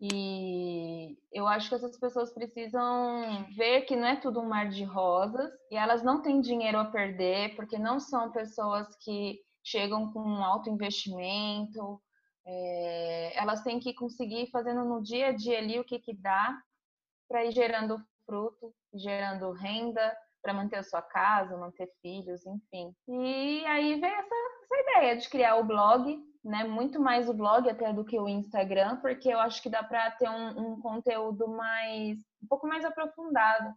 E 0.00 1.16
eu 1.32 1.46
acho 1.46 1.68
que 1.68 1.76
essas 1.76 1.96
pessoas 1.96 2.32
precisam 2.32 3.46
ver 3.56 3.82
que 3.82 3.94
não 3.94 4.06
é 4.06 4.16
tudo 4.16 4.40
um 4.40 4.48
mar 4.48 4.68
de 4.68 4.82
rosas 4.82 5.50
e 5.70 5.76
elas 5.76 6.02
não 6.02 6.20
têm 6.20 6.40
dinheiro 6.40 6.78
a 6.78 6.84
perder, 6.84 7.54
porque 7.54 7.78
não 7.78 8.00
são 8.00 8.32
pessoas 8.32 8.88
que 8.96 9.40
chegam 9.64 10.12
com 10.12 10.20
um 10.20 10.44
alto 10.44 10.68
investimento. 10.68 12.02
É, 12.46 13.38
elas 13.38 13.62
têm 13.62 13.78
que 13.78 13.94
conseguir 13.94 14.50
fazendo 14.50 14.84
no 14.84 15.02
dia 15.02 15.28
a 15.28 15.32
dia 15.32 15.58
ali 15.58 15.78
o 15.78 15.84
que, 15.84 15.98
que 15.98 16.14
dá 16.14 16.60
para 17.28 17.44
ir 17.44 17.52
gerando 17.52 18.02
fruto, 18.26 18.74
gerando 18.94 19.52
renda 19.52 20.16
para 20.42 20.52
manter 20.52 20.76
a 20.76 20.82
sua 20.82 21.00
casa, 21.00 21.56
manter 21.56 21.88
filhos, 22.02 22.44
enfim. 22.44 22.94
E 23.08 23.64
aí 23.66 24.00
veio 24.00 24.14
essa, 24.14 24.34
essa 24.64 24.82
ideia 24.82 25.16
de 25.16 25.28
criar 25.28 25.56
o 25.56 25.64
blog 25.64 26.20
né? 26.44 26.64
Muito 26.64 27.00
mais 27.00 27.28
o 27.28 27.34
blog 27.34 27.68
até 27.68 27.92
do 27.92 28.04
que 28.04 28.18
o 28.18 28.28
Instagram, 28.28 28.96
porque 28.96 29.28
eu 29.28 29.38
acho 29.38 29.62
que 29.62 29.70
dá 29.70 29.82
para 29.82 30.10
ter 30.12 30.28
um, 30.28 30.72
um, 30.72 30.80
conteúdo 30.80 31.46
mais 31.48 32.18
um 32.42 32.46
pouco 32.48 32.66
mais 32.66 32.84
aprofundado. 32.84 33.72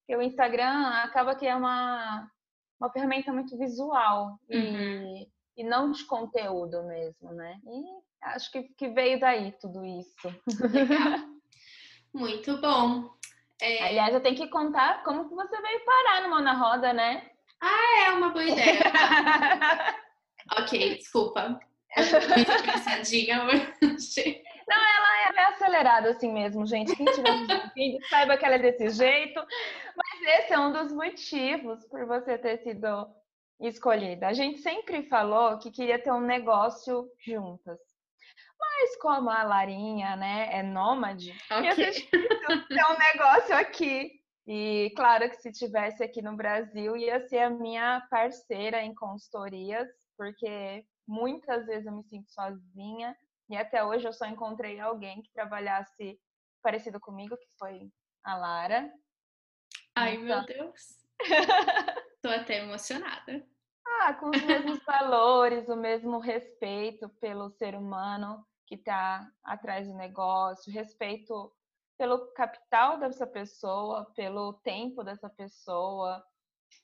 Porque 0.00 0.16
o 0.16 0.22
Instagram 0.22 0.88
acaba 1.04 1.36
que 1.36 1.46
é 1.46 1.54
uma, 1.54 2.28
uma 2.80 2.90
ferramenta 2.90 3.32
muito 3.32 3.56
visual 3.56 4.38
e, 4.48 4.58
uhum. 4.58 5.26
e 5.58 5.64
não 5.64 5.92
de 5.92 6.04
conteúdo 6.06 6.82
mesmo, 6.84 7.32
né? 7.32 7.60
E 7.64 8.07
acho 8.22 8.50
que, 8.50 8.62
que 8.62 8.88
veio 8.88 9.18
daí 9.20 9.52
tudo 9.60 9.84
isso. 9.84 10.28
Legal. 10.72 11.18
Muito 12.12 12.60
bom. 12.60 13.10
É... 13.60 13.88
Aliás, 13.88 14.14
eu 14.14 14.22
tenho 14.22 14.36
que 14.36 14.48
contar 14.48 15.02
como 15.02 15.28
que 15.28 15.34
você 15.34 15.60
veio 15.60 15.84
parar 15.84 16.22
no 16.22 16.30
Mão 16.30 16.40
na 16.40 16.54
Roda, 16.54 16.92
né? 16.92 17.30
Ah, 17.60 18.06
é 18.06 18.10
uma 18.10 18.30
boa 18.30 18.44
ideia. 18.44 18.80
ok, 20.58 20.96
desculpa. 20.96 21.58
Muito 22.36 22.52
apressadinha 22.52 23.44
hoje. 23.44 24.42
Não, 24.68 24.76
ela 24.76 25.08
é 25.40 25.44
acelerada 25.46 26.10
assim 26.10 26.32
mesmo, 26.32 26.66
gente. 26.66 26.94
Quem 26.94 27.06
tiver 27.06 27.30
ouvindo, 27.30 28.06
saiba 28.08 28.36
que 28.36 28.44
ela 28.44 28.56
é 28.56 28.58
desse 28.58 28.90
jeito. 28.90 29.40
Mas 29.96 30.40
esse 30.40 30.52
é 30.52 30.58
um 30.58 30.72
dos 30.72 30.92
motivos 30.92 31.84
por 31.86 32.06
você 32.06 32.38
ter 32.38 32.58
sido 32.58 33.08
escolhida. 33.60 34.28
A 34.28 34.32
gente 34.32 34.58
sempre 34.60 35.02
falou 35.04 35.58
que 35.58 35.70
queria 35.70 35.98
ter 35.98 36.12
um 36.12 36.20
negócio 36.20 37.10
juntas. 37.18 37.78
Mas 38.80 38.96
como 38.98 39.28
a 39.28 39.42
Larinha, 39.42 40.14
né, 40.16 40.48
é 40.52 40.62
nômade, 40.62 41.34
okay. 41.50 42.08
ter 42.08 42.84
um 42.84 42.98
negócio 42.98 43.56
aqui. 43.56 44.12
E 44.46 44.92
claro 44.96 45.28
que 45.28 45.36
se 45.36 45.52
tivesse 45.52 46.02
aqui 46.02 46.22
no 46.22 46.36
Brasil, 46.36 46.96
ia 46.96 47.20
ser 47.28 47.40
a 47.40 47.50
minha 47.50 48.06
parceira 48.10 48.82
em 48.82 48.94
consultorias, 48.94 49.88
porque 50.16 50.86
Muitas 51.08 51.64
vezes 51.64 51.86
eu 51.86 51.92
me 51.92 52.04
sinto 52.04 52.30
sozinha 52.30 53.16
e 53.48 53.56
até 53.56 53.82
hoje 53.82 54.06
eu 54.06 54.12
só 54.12 54.26
encontrei 54.26 54.78
alguém 54.78 55.22
que 55.22 55.32
trabalhasse 55.32 56.20
parecido 56.62 57.00
comigo, 57.00 57.34
que 57.34 57.48
foi 57.58 57.90
a 58.22 58.36
Lara. 58.36 58.92
Ai, 59.96 60.16
então... 60.16 60.26
meu 60.26 60.44
Deus. 60.44 60.82
Tô 62.20 62.28
até 62.28 62.58
emocionada. 62.58 63.42
Ah, 63.86 64.12
com 64.12 64.28
os 64.28 64.42
mesmos 64.42 64.84
valores, 64.84 65.66
o 65.70 65.76
mesmo 65.76 66.18
respeito 66.18 67.08
pelo 67.20 67.48
ser 67.52 67.74
humano 67.74 68.46
que 68.68 68.74
está 68.74 69.26
atrás 69.42 69.88
do 69.88 69.94
negócio, 69.94 70.72
respeito 70.72 71.50
pelo 71.96 72.30
capital 72.34 72.98
dessa 72.98 73.26
pessoa, 73.26 74.04
pelo 74.14 74.52
tempo 74.62 75.02
dessa 75.02 75.28
pessoa, 75.30 76.22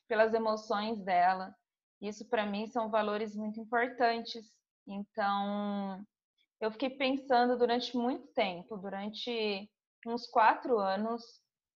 pelas 0.07 0.33
emoções 0.33 0.99
dela. 1.05 1.55
Isso 2.01 2.27
para 2.27 2.45
mim 2.45 2.65
são 2.67 2.89
valores 2.89 3.35
muito 3.35 3.59
importantes. 3.59 4.51
Então, 4.87 6.03
eu 6.59 6.71
fiquei 6.71 6.89
pensando 6.89 7.57
durante 7.57 7.95
muito 7.95 8.27
tempo, 8.33 8.77
durante 8.77 9.69
uns 10.07 10.27
quatro 10.27 10.79
anos, 10.79 11.21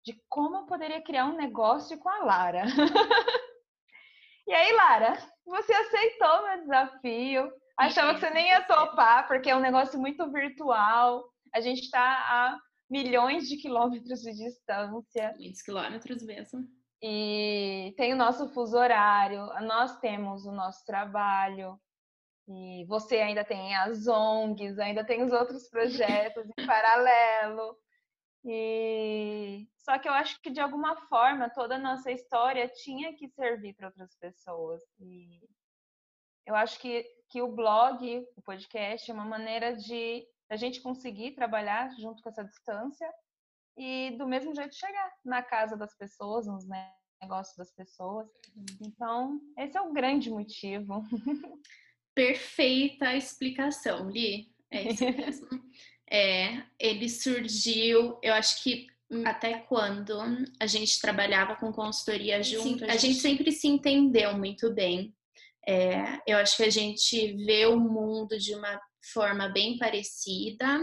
de 0.05 0.21
como 0.29 0.59
eu 0.59 0.66
poderia 0.66 1.03
criar 1.03 1.27
um 1.27 1.37
negócio 1.37 1.99
com 1.99 2.09
a 2.09 2.25
Lara. 2.25 2.62
e 4.47 4.55
aí, 4.55 4.73
Lara, 4.73 5.19
você 5.45 5.73
aceitou 5.73 6.42
meu 6.45 6.61
desafio. 6.61 7.53
Achava 7.78 8.14
que 8.14 8.20
você 8.20 8.30
nem 8.30 8.48
ia 8.48 8.62
topar, 8.62 9.26
porque 9.26 9.50
é 9.50 9.56
um 9.56 9.60
negócio 9.60 9.98
muito 9.98 10.30
virtual. 10.30 11.24
A 11.54 11.60
gente 11.60 11.82
está 11.82 12.00
a 12.00 12.58
milhões 12.88 13.48
de 13.48 13.56
quilômetros 13.56 14.20
de 14.20 14.32
distância. 14.32 15.34
Muitos 15.38 15.62
quilômetros 15.62 16.22
mesmo. 16.22 16.66
E 17.02 17.94
tem 17.96 18.14
o 18.14 18.16
nosso 18.16 18.48
fuso 18.54 18.76
horário, 18.76 19.46
nós 19.62 19.98
temos 20.00 20.46
o 20.46 20.52
nosso 20.52 20.84
trabalho, 20.86 21.78
e 22.48 22.84
você 22.86 23.16
ainda 23.16 23.44
tem 23.44 23.74
as 23.74 24.06
ONGs, 24.06 24.78
ainda 24.78 25.04
tem 25.04 25.22
os 25.22 25.32
outros 25.32 25.68
projetos 25.68 26.46
em 26.46 26.54
paralelo. 26.66 27.76
E 28.44 29.68
só 29.78 29.98
que 29.98 30.08
eu 30.08 30.12
acho 30.12 30.40
que 30.40 30.50
de 30.50 30.60
alguma 30.60 30.96
forma 31.08 31.50
toda 31.50 31.74
a 31.74 31.80
nossa 31.80 32.12
história 32.12 32.68
tinha 32.68 33.12
que 33.16 33.28
servir 33.30 33.74
para 33.74 33.88
outras 33.88 34.14
pessoas. 34.16 34.80
E 35.00 35.40
eu 36.46 36.54
acho 36.54 36.78
que, 36.78 37.04
que 37.28 37.42
o 37.42 37.52
blog, 37.52 38.26
o 38.36 38.42
podcast, 38.42 39.10
é 39.10 39.14
uma 39.14 39.24
maneira 39.24 39.74
de 39.76 40.26
a 40.48 40.56
gente 40.56 40.80
conseguir 40.80 41.32
trabalhar 41.32 41.90
junto 41.98 42.22
com 42.22 42.28
essa 42.28 42.44
distância 42.44 43.08
e 43.76 44.12
do 44.16 44.26
mesmo 44.26 44.54
jeito 44.54 44.74
chegar 44.74 45.12
na 45.24 45.42
casa 45.42 45.76
das 45.76 45.96
pessoas, 45.96 46.46
nos 46.46 46.64
negócios 47.20 47.56
das 47.56 47.70
pessoas. 47.72 48.30
Então, 48.80 49.40
esse 49.58 49.76
é 49.76 49.80
o 49.80 49.92
grande 49.92 50.30
motivo. 50.30 51.02
Perfeita 52.14 53.14
explicação, 53.14 54.08
Li. 54.08 54.50
É 54.70 54.92
isso 54.92 55.04
mesmo. 55.10 55.48
é, 56.10 56.62
ele 56.78 57.08
surgiu, 57.08 58.18
eu 58.22 58.32
acho 58.34 58.62
que 58.62 58.86
até 59.24 59.60
quando 59.60 60.18
a 60.58 60.66
gente 60.66 61.00
trabalhava 61.00 61.54
com 61.56 61.72
consultoria 61.72 62.42
junto, 62.42 62.80
Sim, 62.80 62.84
a, 62.86 62.92
gente... 62.92 63.00
gente 63.00 63.20
sempre 63.20 63.52
se 63.52 63.68
entendeu 63.68 64.36
muito 64.36 64.72
bem. 64.72 65.14
É, 65.68 66.20
eu 66.26 66.38
acho 66.38 66.57
que 66.57 66.62
a 66.62 66.70
gente 66.70 67.35
vê 67.44 67.66
o 67.66 67.79
mundo 67.79 68.38
de 68.38 68.55
uma 68.55 68.81
forma 69.12 69.48
bem 69.48 69.79
parecida 69.79 70.81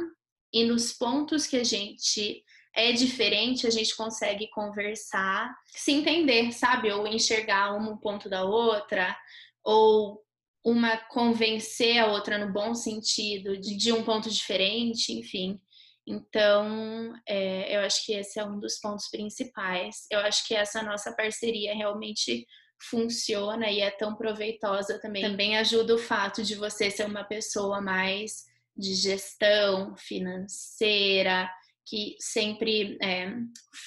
e 0.54 0.64
nos 0.66 0.94
pontos 0.94 1.48
que 1.48 1.58
a 1.58 1.64
gente 1.64 2.44
é 2.76 2.92
diferente, 2.92 3.68
a 3.68 3.70
gente 3.70 3.96
consegue 3.96 4.50
conversar, 4.50 5.54
se 5.68 5.92
entender, 5.92 6.52
sabe? 6.52 6.92
Ou 6.92 7.08
enxergar 7.08 7.76
um 7.76 7.98
ponto 7.98 8.28
da 8.28 8.44
outra, 8.44 9.16
ou 9.64 10.22
uma 10.66 10.98
convencer 10.98 12.00
a 12.00 12.08
outra 12.08 12.38
no 12.38 12.52
bom 12.52 12.74
sentido, 12.74 13.58
de, 13.58 13.76
de 13.78 13.92
um 13.94 14.04
ponto 14.04 14.30
diferente, 14.30 15.14
enfim. 15.14 15.60
Então, 16.06 17.14
é, 17.28 17.78
eu 17.78 17.82
acho 17.82 18.06
que 18.06 18.14
esse 18.14 18.40
é 18.40 18.46
um 18.46 18.60
dos 18.60 18.80
pontos 18.80 19.08
principais. 19.10 20.06
Eu 20.10 20.20
acho 20.20 20.46
que 20.48 20.56
essa 20.56 20.82
nossa 20.82 21.16
parceria 21.16 21.76
realmente 21.76 22.46
funciona 22.90 23.70
e 23.70 23.82
é 23.82 23.92
tão 23.92 24.16
proveitosa 24.16 25.00
também. 25.00 25.22
Também 25.22 25.58
ajuda 25.58 25.96
o 25.96 26.00
fato 26.00 26.44
de 26.44 26.56
você 26.56 26.90
ser 26.90 27.06
uma 27.06 27.24
pessoa 27.24 27.82
mais 27.82 28.46
de 28.76 28.94
gestão 28.96 29.96
financeira, 29.96 31.50
que 31.86 32.16
sempre 32.20 32.98
é, 33.02 33.32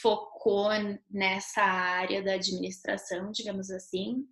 focou 0.03 0.69
nessa 1.11 1.63
área 1.63 2.23
da 2.23 2.35
administração, 2.35 3.31
digamos 3.33 3.71
assim. 3.71 4.27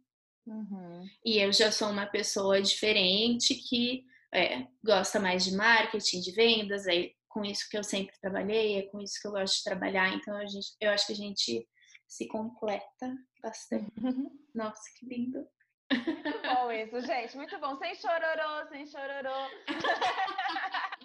Uhum. 0.47 1.05
E 1.25 1.39
eu 1.39 1.53
já 1.53 1.73
sou 1.73 1.89
uma 1.89 2.07
pessoa 2.07 2.61
diferente 2.61 3.55
que 3.55 4.05
é, 4.33 4.67
gosta 4.85 5.19
mais 5.19 5.45
de 5.45 5.57
marketing, 5.57 6.21
de 6.21 6.33
vendas, 6.33 6.87
é 6.87 7.11
com 7.29 7.45
isso 7.45 7.69
que 7.69 7.77
eu 7.77 7.83
sempre 7.83 8.15
trabalhei, 8.21 8.79
é 8.79 8.83
com 8.83 9.01
isso 9.01 9.21
que 9.21 9.27
eu 9.27 9.33
gosto 9.33 9.59
de 9.59 9.65
trabalhar. 9.65 10.15
Então 10.15 10.37
a 10.37 10.47
gente, 10.47 10.69
eu 10.81 10.91
acho 10.91 11.07
que 11.07 11.13
a 11.13 11.17
gente 11.17 11.67
se 12.07 12.29
completa 12.29 13.13
bastante. 13.45 13.93
Uhum. 14.01 14.31
Nossa, 14.55 14.83
que 14.99 15.07
lindo! 15.07 15.47
Muito 15.93 16.43
bom 16.43 16.73
isso, 16.73 17.01
gente. 17.03 17.37
Muito 17.37 17.59
bom. 17.61 17.77
Sem 17.77 17.95
chororô, 17.95 18.67
sem 18.71 18.87
chororô. 18.87 19.51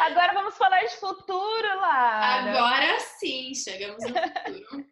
Agora 0.00 0.34
vamos 0.34 0.56
falar 0.56 0.84
de 0.84 0.96
futuro, 0.96 1.80
Lara. 1.80 2.50
Agora 2.50 3.00
sim, 3.00 3.54
chegamos 3.54 4.02
no 4.04 4.14
futuro. 4.14 4.86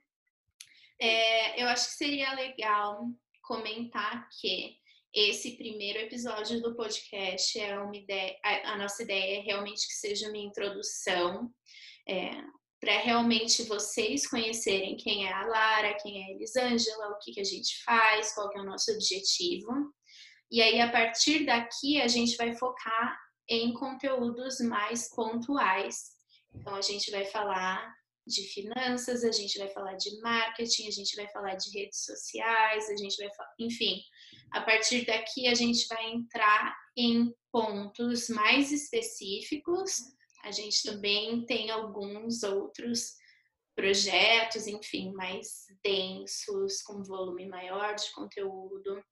é, 1.00 1.62
eu 1.62 1.68
acho 1.68 1.88
que 1.88 1.94
seria 1.94 2.33
legal 2.35 3.09
comentar 3.42 4.29
que 4.40 4.77
esse 5.12 5.57
primeiro 5.57 5.98
episódio 5.98 6.61
do 6.61 6.74
podcast 6.74 7.59
é 7.59 7.79
uma 7.79 7.96
ideia, 7.96 8.37
a, 8.42 8.72
a 8.72 8.77
nossa 8.77 9.03
ideia 9.03 9.38
é 9.38 9.42
realmente 9.42 9.87
que 9.87 9.94
seja 9.94 10.29
uma 10.29 10.38
introdução 10.38 11.53
é, 12.09 12.31
para 12.85 12.99
realmente 12.99 13.62
vocês 13.62 14.27
conhecerem 14.27 14.94
quem 14.94 15.27
é 15.27 15.33
a 15.33 15.47
Lara, 15.47 15.97
quem 16.03 16.23
é 16.23 16.27
a 16.27 16.31
Elisângela, 16.33 17.09
o 17.09 17.18
que, 17.18 17.33
que 17.33 17.40
a 17.40 17.44
gente 17.44 17.83
faz, 17.83 18.35
qual 18.35 18.51
que 18.51 18.59
é 18.59 18.61
o 18.61 18.66
nosso 18.66 18.92
objetivo. 18.92 19.90
E 20.51 20.61
aí, 20.61 20.79
a 20.79 20.92
partir 20.92 21.47
daqui, 21.47 22.01
a 22.03 22.07
gente 22.07 22.37
vai 22.37 22.55
focar 22.55 23.18
em 23.49 23.73
conteúdos 23.73 24.61
mais 24.61 25.09
pontuais. 25.09 26.11
Então, 26.55 26.75
a 26.75 26.83
gente 26.83 27.11
vai 27.11 27.25
falar 27.25 27.90
de 28.27 28.42
finanças, 28.49 29.25
a 29.25 29.33
gente 29.33 29.59
vai 29.59 29.68
falar 29.68 29.94
de 29.94 30.20
marketing, 30.20 30.87
a 30.87 30.90
gente 30.90 31.16
vai 31.16 31.27
falar 31.29 31.55
de 31.55 31.70
redes 31.70 32.05
sociais, 32.05 32.90
a 32.90 32.97
gente 32.97 33.16
vai, 33.16 33.29
enfim, 33.59 33.99
a 34.53 34.61
partir 34.61 35.07
daqui 35.07 35.49
a 35.49 35.55
gente 35.55 35.87
vai 35.88 36.12
entrar 36.12 36.77
em 36.97 37.35
pontos 37.51 38.29
mais 38.29 38.70
específicos 38.73 39.97
a 40.44 40.50
gente 40.50 40.83
também 40.83 41.44
tem 41.46 41.70
alguns 41.70 42.42
outros 42.42 43.14
projetos, 43.74 44.66
enfim, 44.66 45.12
mais 45.12 45.64
densos, 45.83 46.83
com 46.83 47.02
volume 47.02 47.48
maior 47.48 47.94
de 47.94 48.12
conteúdo. 48.12 49.02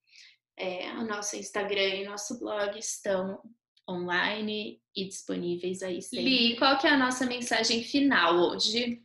É, 0.57 0.93
o 0.93 1.05
nosso 1.05 1.37
Instagram 1.37 1.95
e 1.97 2.05
nosso 2.05 2.39
blog 2.39 2.79
estão 2.79 3.41
online 3.89 4.81
e 4.95 5.09
disponíveis 5.09 5.83
aí 5.83 6.01
sempre. 6.03 6.25
Li, 6.25 6.57
qual 6.59 6.79
que 6.79 6.87
é 6.87 6.91
a 6.91 6.99
nossa 6.99 7.27
mensagem 7.27 7.83
final 7.83 8.37
hoje? 8.37 9.03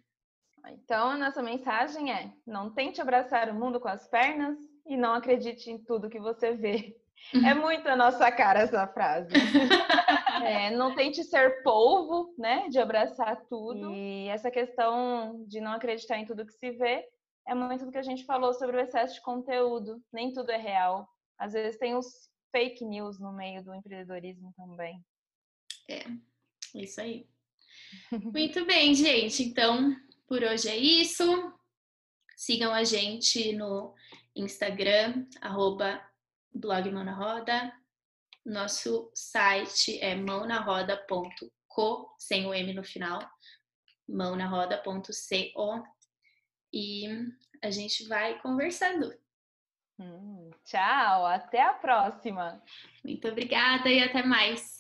Então, 0.70 1.12
a 1.12 1.18
nossa 1.18 1.42
mensagem 1.42 2.12
é: 2.12 2.34
não 2.46 2.74
tente 2.74 3.02
abraçar 3.02 3.50
o 3.50 3.56
mundo 3.56 3.80
com 3.80 3.88
as 3.88 4.08
pernas 4.08 4.58
e 4.86 4.98
não 4.98 5.14
acredite 5.14 5.72
em 5.72 5.78
tudo 5.78 6.10
que 6.10 6.20
você 6.20 6.52
vê. 6.52 6.96
É 7.34 7.54
muito 7.54 7.88
a 7.88 7.96
nossa 7.96 8.32
cara 8.32 8.62
essa 8.62 8.88
frase. 8.88 9.30
É, 10.46 10.70
não 10.70 10.94
tente 10.96 11.24
ser 11.24 11.64
polvo, 11.64 12.34
né? 12.38 12.70
De 12.70 12.80
abraçar 12.80 13.44
tudo. 13.50 13.92
E 13.92 14.28
essa 14.28 14.52
questão 14.52 15.44
de 15.48 15.60
não 15.60 15.74
acreditar 15.74 16.18
em 16.20 16.26
tudo 16.26 16.46
que 16.46 16.54
se 16.54 16.72
vê 16.72 17.04
é 17.48 17.56
muito 17.56 17.86
do 17.86 17.92
que 17.92 17.98
a 17.98 18.04
gente 18.04 18.24
falou 18.24 18.54
sobre 18.54 18.78
o 18.78 18.80
excesso 18.80 19.16
de 19.16 19.22
conteúdo. 19.22 20.02
Nem 20.14 20.32
tudo 20.32 20.52
é 20.52 20.58
real. 20.58 21.10
Às 21.40 21.54
vezes 21.54 21.80
tem 21.80 21.96
os 21.96 22.30
fake 22.52 22.86
news 22.86 23.20
no 23.20 23.34
meio 23.34 23.64
do 23.64 23.74
empreendedorismo 23.74 24.54
também. 24.56 25.04
É, 25.90 26.04
isso 26.76 27.02
aí. 27.02 27.28
Muito 28.34 28.66
bem, 28.66 28.94
gente. 28.94 29.44
Então, 29.44 29.96
por 30.28 30.44
hoje 30.44 30.70
é 30.70 30.78
isso. 30.78 31.26
Sigam 32.36 32.74
a 32.74 32.84
gente 32.84 33.54
no 33.54 33.94
Instagram, 34.36 35.26
arroba 35.42 36.02
blog 36.60 36.92
Mão 36.92 37.04
na 37.04 37.14
Roda. 37.14 37.74
Nosso 38.46 39.12
site 39.14 40.00
é 40.00 40.16
mãonaroda.co, 40.16 42.16
sem 42.18 42.46
o 42.46 42.54
M 42.54 42.74
no 42.74 42.84
final, 42.84 43.20
mãonaroda.co. 44.08 45.84
E 46.74 47.08
a 47.62 47.72
gente 47.72 48.08
vai 48.08 48.40
conversando. 48.42 49.14
Hum, 50.00 50.50
tchau, 50.64 51.26
até 51.26 51.62
a 51.62 51.74
próxima. 51.74 52.62
Muito 53.04 53.28
obrigada 53.28 53.90
e 53.90 54.02
até 54.02 54.24
mais. 54.24 54.77